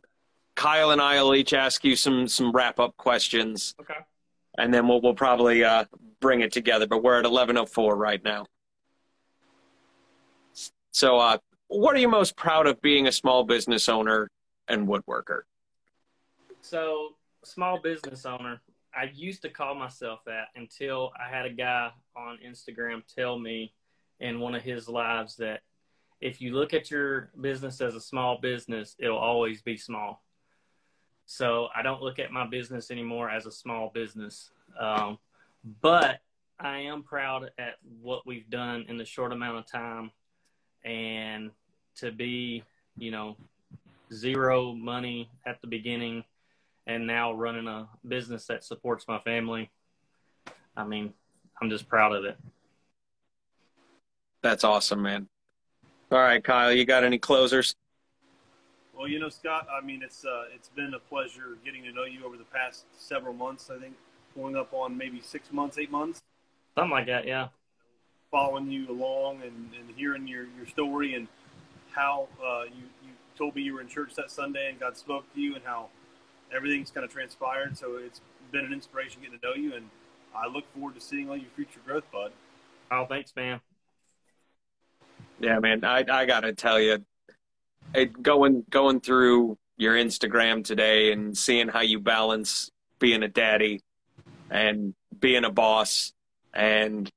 Kyle 0.55 0.91
and 0.91 1.01
I 1.01 1.21
will 1.21 1.35
each 1.35 1.53
ask 1.53 1.83
you 1.83 1.95
some 1.95 2.27
some 2.27 2.51
wrap 2.51 2.79
up 2.79 2.95
questions, 2.97 3.75
Okay. 3.81 3.95
and 4.57 4.73
then 4.73 4.87
we'll 4.87 5.01
we'll 5.01 5.13
probably 5.15 5.63
uh, 5.63 5.85
bring 6.19 6.41
it 6.41 6.51
together. 6.51 6.85
But 6.87 7.03
we're 7.03 7.19
at 7.19 7.25
eleven 7.25 7.57
oh 7.57 7.65
four 7.65 7.95
right 7.95 8.23
now. 8.23 8.45
So, 10.93 11.17
uh, 11.19 11.37
what 11.71 11.95
are 11.95 11.99
you 11.99 12.09
most 12.09 12.35
proud 12.35 12.67
of 12.67 12.81
being 12.81 13.07
a 13.07 13.11
small 13.11 13.45
business 13.45 13.87
owner 13.87 14.29
and 14.67 14.87
woodworker? 14.87 15.41
So, 16.61 17.15
small 17.43 17.79
business 17.79 18.25
owner. 18.25 18.61
I 18.93 19.09
used 19.13 19.41
to 19.43 19.49
call 19.49 19.73
myself 19.73 20.19
that 20.25 20.47
until 20.55 21.13
I 21.17 21.33
had 21.33 21.45
a 21.45 21.49
guy 21.49 21.91
on 22.15 22.39
Instagram 22.45 23.03
tell 23.07 23.39
me 23.39 23.73
in 24.19 24.41
one 24.41 24.53
of 24.53 24.61
his 24.61 24.89
lives 24.89 25.37
that 25.37 25.61
if 26.19 26.41
you 26.41 26.53
look 26.53 26.73
at 26.73 26.91
your 26.91 27.31
business 27.39 27.79
as 27.79 27.95
a 27.95 28.01
small 28.01 28.37
business, 28.39 28.95
it'll 28.99 29.17
always 29.17 29.61
be 29.61 29.77
small. 29.77 30.23
So 31.25 31.69
I 31.73 31.81
don't 31.81 32.01
look 32.01 32.19
at 32.19 32.31
my 32.31 32.45
business 32.45 32.91
anymore 32.91 33.29
as 33.29 33.45
a 33.45 33.51
small 33.51 33.91
business. 33.93 34.51
Um, 34.77 35.17
but 35.81 36.19
I 36.59 36.79
am 36.79 37.01
proud 37.01 37.49
at 37.57 37.75
what 38.01 38.27
we've 38.27 38.49
done 38.49 38.85
in 38.89 38.97
the 38.97 39.05
short 39.05 39.31
amount 39.31 39.57
of 39.57 39.71
time 39.71 40.11
and 40.83 41.51
to 42.01 42.11
be, 42.11 42.63
you 42.97 43.11
know, 43.11 43.37
zero 44.13 44.73
money 44.73 45.29
at 45.45 45.61
the 45.61 45.67
beginning 45.67 46.23
and 46.87 47.07
now 47.07 47.31
running 47.31 47.67
a 47.67 47.87
business 48.07 48.45
that 48.47 48.63
supports 48.63 49.07
my 49.07 49.19
family. 49.19 49.71
I 50.75 50.83
mean, 50.83 51.13
I'm 51.61 51.69
just 51.69 51.87
proud 51.87 52.13
of 52.13 52.25
it. 52.25 52.37
That's 54.43 54.63
awesome, 54.63 55.01
man. 55.01 55.27
All 56.11 56.19
right, 56.19 56.43
Kyle, 56.43 56.73
you 56.73 56.83
got 56.85 57.03
any 57.03 57.17
closers? 57.17 57.75
Well, 58.97 59.07
you 59.07 59.19
know, 59.19 59.29
Scott. 59.29 59.67
I 59.71 59.85
mean, 59.85 60.01
it's 60.03 60.25
uh, 60.25 60.43
it's 60.53 60.69
been 60.69 60.93
a 60.93 60.99
pleasure 60.99 61.57
getting 61.63 61.83
to 61.83 61.91
know 61.91 62.03
you 62.03 62.25
over 62.25 62.37
the 62.37 62.43
past 62.43 62.85
several 62.97 63.33
months. 63.33 63.69
I 63.69 63.79
think 63.79 63.95
going 64.35 64.55
up 64.55 64.73
on 64.73 64.97
maybe 64.97 65.21
six 65.21 65.51
months, 65.51 65.77
eight 65.77 65.91
months, 65.91 66.21
Something 66.75 66.91
like 66.91 67.07
that, 67.07 67.27
yeah. 67.27 67.49
following 68.29 68.71
you 68.71 68.89
along 68.89 69.41
and, 69.41 69.69
and 69.77 69.95
hearing 69.95 70.27
your, 70.27 70.45
your 70.57 70.65
story 70.65 71.15
and 71.15 71.27
how 71.93 72.27
uh, 72.43 72.63
you 72.63 72.83
you 73.03 73.11
told 73.37 73.55
me 73.55 73.61
you 73.61 73.73
were 73.73 73.81
in 73.81 73.87
church 73.87 74.15
that 74.15 74.31
Sunday 74.31 74.69
and 74.69 74.79
God 74.79 74.97
spoke 74.97 75.31
to 75.33 75.41
you 75.41 75.55
and 75.55 75.63
how 75.63 75.89
everything's 76.53 76.91
kind 76.91 77.05
of 77.05 77.11
transpired. 77.11 77.77
So 77.77 77.97
it's 77.97 78.21
been 78.51 78.65
an 78.65 78.73
inspiration 78.73 79.21
getting 79.21 79.39
to 79.39 79.45
know 79.45 79.53
you, 79.53 79.75
and 79.75 79.89
I 80.35 80.47
look 80.47 80.65
forward 80.73 80.95
to 80.95 81.01
seeing 81.01 81.29
all 81.29 81.37
your 81.37 81.49
future 81.55 81.79
growth, 81.85 82.03
bud. 82.11 82.31
Oh, 82.91 83.05
thanks, 83.05 83.33
man. 83.35 83.61
Yeah, 85.39 85.59
man, 85.59 85.83
I 85.83 86.05
I 86.09 86.25
gotta 86.25 86.53
tell 86.53 86.79
you, 86.79 87.03
it, 87.95 88.21
going 88.21 88.63
going 88.69 89.01
through 89.01 89.57
your 89.77 89.95
Instagram 89.95 90.63
today 90.63 91.11
and 91.11 91.35
seeing 91.35 91.67
how 91.67 91.81
you 91.81 91.99
balance 91.99 92.69
being 92.99 93.23
a 93.23 93.27
daddy 93.27 93.81
and 94.49 94.93
being 95.19 95.43
a 95.43 95.49
boss, 95.49 96.13
and 96.53 97.09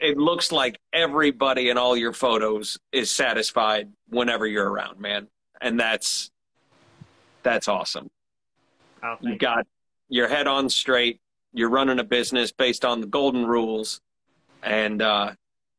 it 0.00 0.16
looks 0.16 0.52
like 0.52 0.78
everybody 0.92 1.70
in 1.70 1.78
all 1.78 1.96
your 1.96 2.12
photos 2.12 2.78
is 2.92 3.10
satisfied 3.10 3.90
whenever 4.08 4.46
you're 4.46 4.70
around, 4.70 4.98
man, 4.98 5.28
and 5.60 5.78
that's 5.78 6.30
that's 7.42 7.68
awesome. 7.68 8.10
Oh, 9.02 9.16
You 9.20 9.36
got 9.36 9.66
your 10.08 10.28
head 10.28 10.46
on 10.46 10.68
straight. 10.68 11.20
You're 11.52 11.70
running 11.70 11.98
a 11.98 12.04
business 12.04 12.52
based 12.52 12.84
on 12.84 13.00
the 13.00 13.06
golden 13.06 13.46
rules, 13.46 14.00
and 14.62 15.02
uh, 15.02 15.32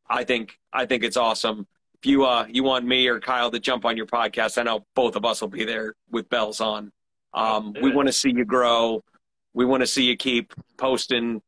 I 0.09 0.23
think 0.23 0.57
I 0.71 0.85
think 0.85 1.03
it's 1.03 1.17
awesome. 1.17 1.67
If 2.01 2.09
you 2.09 2.25
uh, 2.25 2.45
you 2.49 2.63
want 2.63 2.85
me 2.85 3.07
or 3.07 3.19
Kyle 3.19 3.51
to 3.51 3.59
jump 3.59 3.85
on 3.85 3.97
your 3.97 4.05
podcast, 4.05 4.57
I 4.57 4.63
know 4.63 4.85
both 4.95 5.15
of 5.15 5.25
us 5.25 5.41
will 5.41 5.49
be 5.49 5.65
there 5.65 5.95
with 6.11 6.29
bells 6.29 6.61
on. 6.61 6.91
Um, 7.33 7.75
we 7.81 7.91
want 7.91 8.07
to 8.07 8.13
see 8.13 8.31
you 8.31 8.45
grow. 8.45 9.03
We 9.53 9.65
want 9.65 9.81
to 9.81 9.87
see 9.87 10.03
you 10.03 10.15
keep 10.15 10.53
posting 10.77 11.41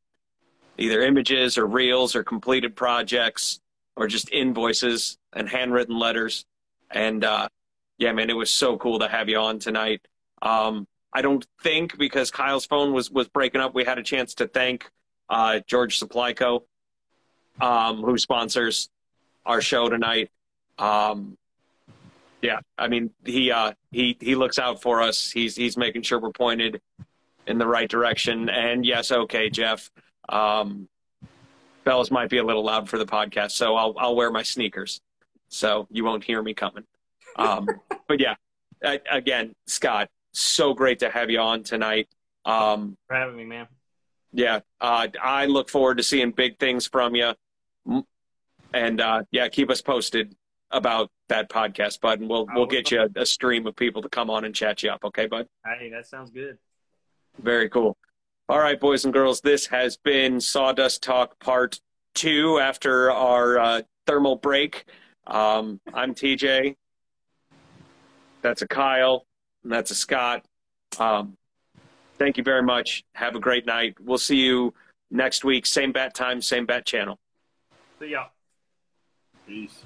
either 0.81 1.01
images 1.01 1.57
or 1.57 1.65
reels 1.65 2.15
or 2.15 2.23
completed 2.23 2.75
projects 2.75 3.59
or 3.95 4.07
just 4.07 4.31
invoices 4.31 5.17
and 5.33 5.47
handwritten 5.47 5.97
letters. 5.97 6.45
And 6.89 7.23
uh, 7.23 7.47
yeah, 7.97 8.11
man, 8.13 8.29
it 8.29 8.35
was 8.35 8.49
so 8.49 8.77
cool 8.77 8.99
to 8.99 9.07
have 9.07 9.29
you 9.29 9.37
on 9.37 9.59
tonight. 9.59 10.01
Um, 10.41 10.87
I 11.13 11.21
don't 11.21 11.45
think 11.61 11.97
because 11.97 12.31
Kyle's 12.31 12.65
phone 12.65 12.93
was 12.93 13.11
was 13.11 13.27
breaking 13.27 13.61
up, 13.61 13.75
we 13.75 13.83
had 13.83 13.99
a 13.99 14.03
chance 14.03 14.33
to 14.35 14.47
thank 14.47 14.89
uh, 15.29 15.59
George 15.67 15.97
Supply 15.99 16.33
Co. 16.33 16.63
um, 17.59 18.01
who 18.01 18.17
sponsors 18.17 18.89
our 19.45 19.61
show 19.61 19.87
tonight. 19.87 20.31
Um, 20.79 21.37
yeah, 22.41 22.59
I 22.77 22.87
mean 22.87 23.11
he 23.23 23.51
uh, 23.51 23.73
he 23.91 24.17
he 24.19 24.35
looks 24.35 24.57
out 24.57 24.81
for 24.81 25.01
us. 25.01 25.29
He's 25.29 25.55
he's 25.55 25.77
making 25.77 26.01
sure 26.01 26.19
we're 26.19 26.31
pointed 26.31 26.81
in 27.45 27.57
the 27.57 27.67
right 27.67 27.89
direction. 27.89 28.49
And 28.49 28.85
yes, 28.85 29.11
okay, 29.11 29.49
Jeff. 29.49 29.91
Um, 30.31 30.87
bells 31.83 32.11
might 32.11 32.29
be 32.29 32.37
a 32.37 32.43
little 32.43 32.63
loud 32.63 32.89
for 32.89 32.97
the 32.97 33.05
podcast, 33.05 33.51
so 33.51 33.75
I'll 33.75 33.95
I'll 33.97 34.15
wear 34.15 34.31
my 34.31 34.43
sneakers, 34.43 35.01
so 35.49 35.87
you 35.91 36.03
won't 36.03 36.23
hear 36.23 36.41
me 36.41 36.53
coming. 36.53 36.83
Um, 37.35 37.67
but 38.07 38.19
yeah, 38.19 38.35
I, 38.83 38.99
again, 39.11 39.53
Scott, 39.67 40.09
so 40.31 40.73
great 40.73 40.99
to 40.99 41.09
have 41.09 41.29
you 41.29 41.39
on 41.39 41.63
tonight. 41.63 42.07
Um, 42.45 42.97
for 43.07 43.15
having 43.15 43.37
me, 43.37 43.45
man. 43.45 43.67
Yeah, 44.33 44.59
uh, 44.79 45.07
I 45.21 45.45
look 45.45 45.69
forward 45.69 45.97
to 45.97 46.03
seeing 46.03 46.31
big 46.31 46.57
things 46.57 46.87
from 46.87 47.15
you, 47.15 47.33
and 48.73 49.01
uh, 49.01 49.23
yeah, 49.31 49.49
keep 49.49 49.69
us 49.69 49.81
posted 49.81 50.35
about 50.71 51.11
that 51.27 51.49
podcast, 51.49 51.99
bud, 51.99 52.21
and 52.21 52.29
we'll 52.29 52.47
we'll 52.53 52.65
get 52.65 52.91
you 52.91 53.01
a, 53.01 53.09
a, 53.21 53.25
stream 53.25 53.67
of 53.67 53.75
people 53.75 54.01
to 54.01 54.09
come 54.09 54.29
on 54.29 54.45
and 54.45 54.55
chat 54.55 54.83
you 54.83 54.89
up. 54.89 55.03
Okay, 55.03 55.27
bud. 55.27 55.47
Hey, 55.65 55.89
that 55.89 56.07
sounds 56.07 56.31
good. 56.31 56.57
Very 57.39 57.69
cool. 57.69 57.97
All 58.51 58.59
right, 58.59 58.77
boys 58.77 59.05
and 59.05 59.13
girls, 59.13 59.39
this 59.39 59.65
has 59.67 59.95
been 59.95 60.41
Sawdust 60.41 61.01
Talk 61.01 61.39
Part 61.39 61.79
Two 62.13 62.59
after 62.59 63.09
our 63.09 63.57
uh, 63.57 63.81
thermal 64.05 64.35
break. 64.35 64.83
Um, 65.25 65.79
I'm 65.93 66.13
TJ. 66.13 66.75
That's 68.41 68.61
a 68.61 68.67
Kyle. 68.67 69.25
And 69.63 69.71
that's 69.71 69.91
a 69.91 69.95
Scott. 69.95 70.43
Um, 70.99 71.37
thank 72.17 72.35
you 72.35 72.43
very 72.43 72.61
much. 72.61 73.05
Have 73.15 73.37
a 73.37 73.39
great 73.39 73.65
night. 73.65 73.95
We'll 74.01 74.17
see 74.17 74.41
you 74.41 74.73
next 75.09 75.45
week. 75.45 75.65
Same 75.65 75.93
bat 75.93 76.13
time, 76.13 76.41
same 76.41 76.65
bat 76.65 76.85
channel. 76.85 77.19
See 78.01 78.09
ya. 78.09 78.25
Peace. 79.47 79.85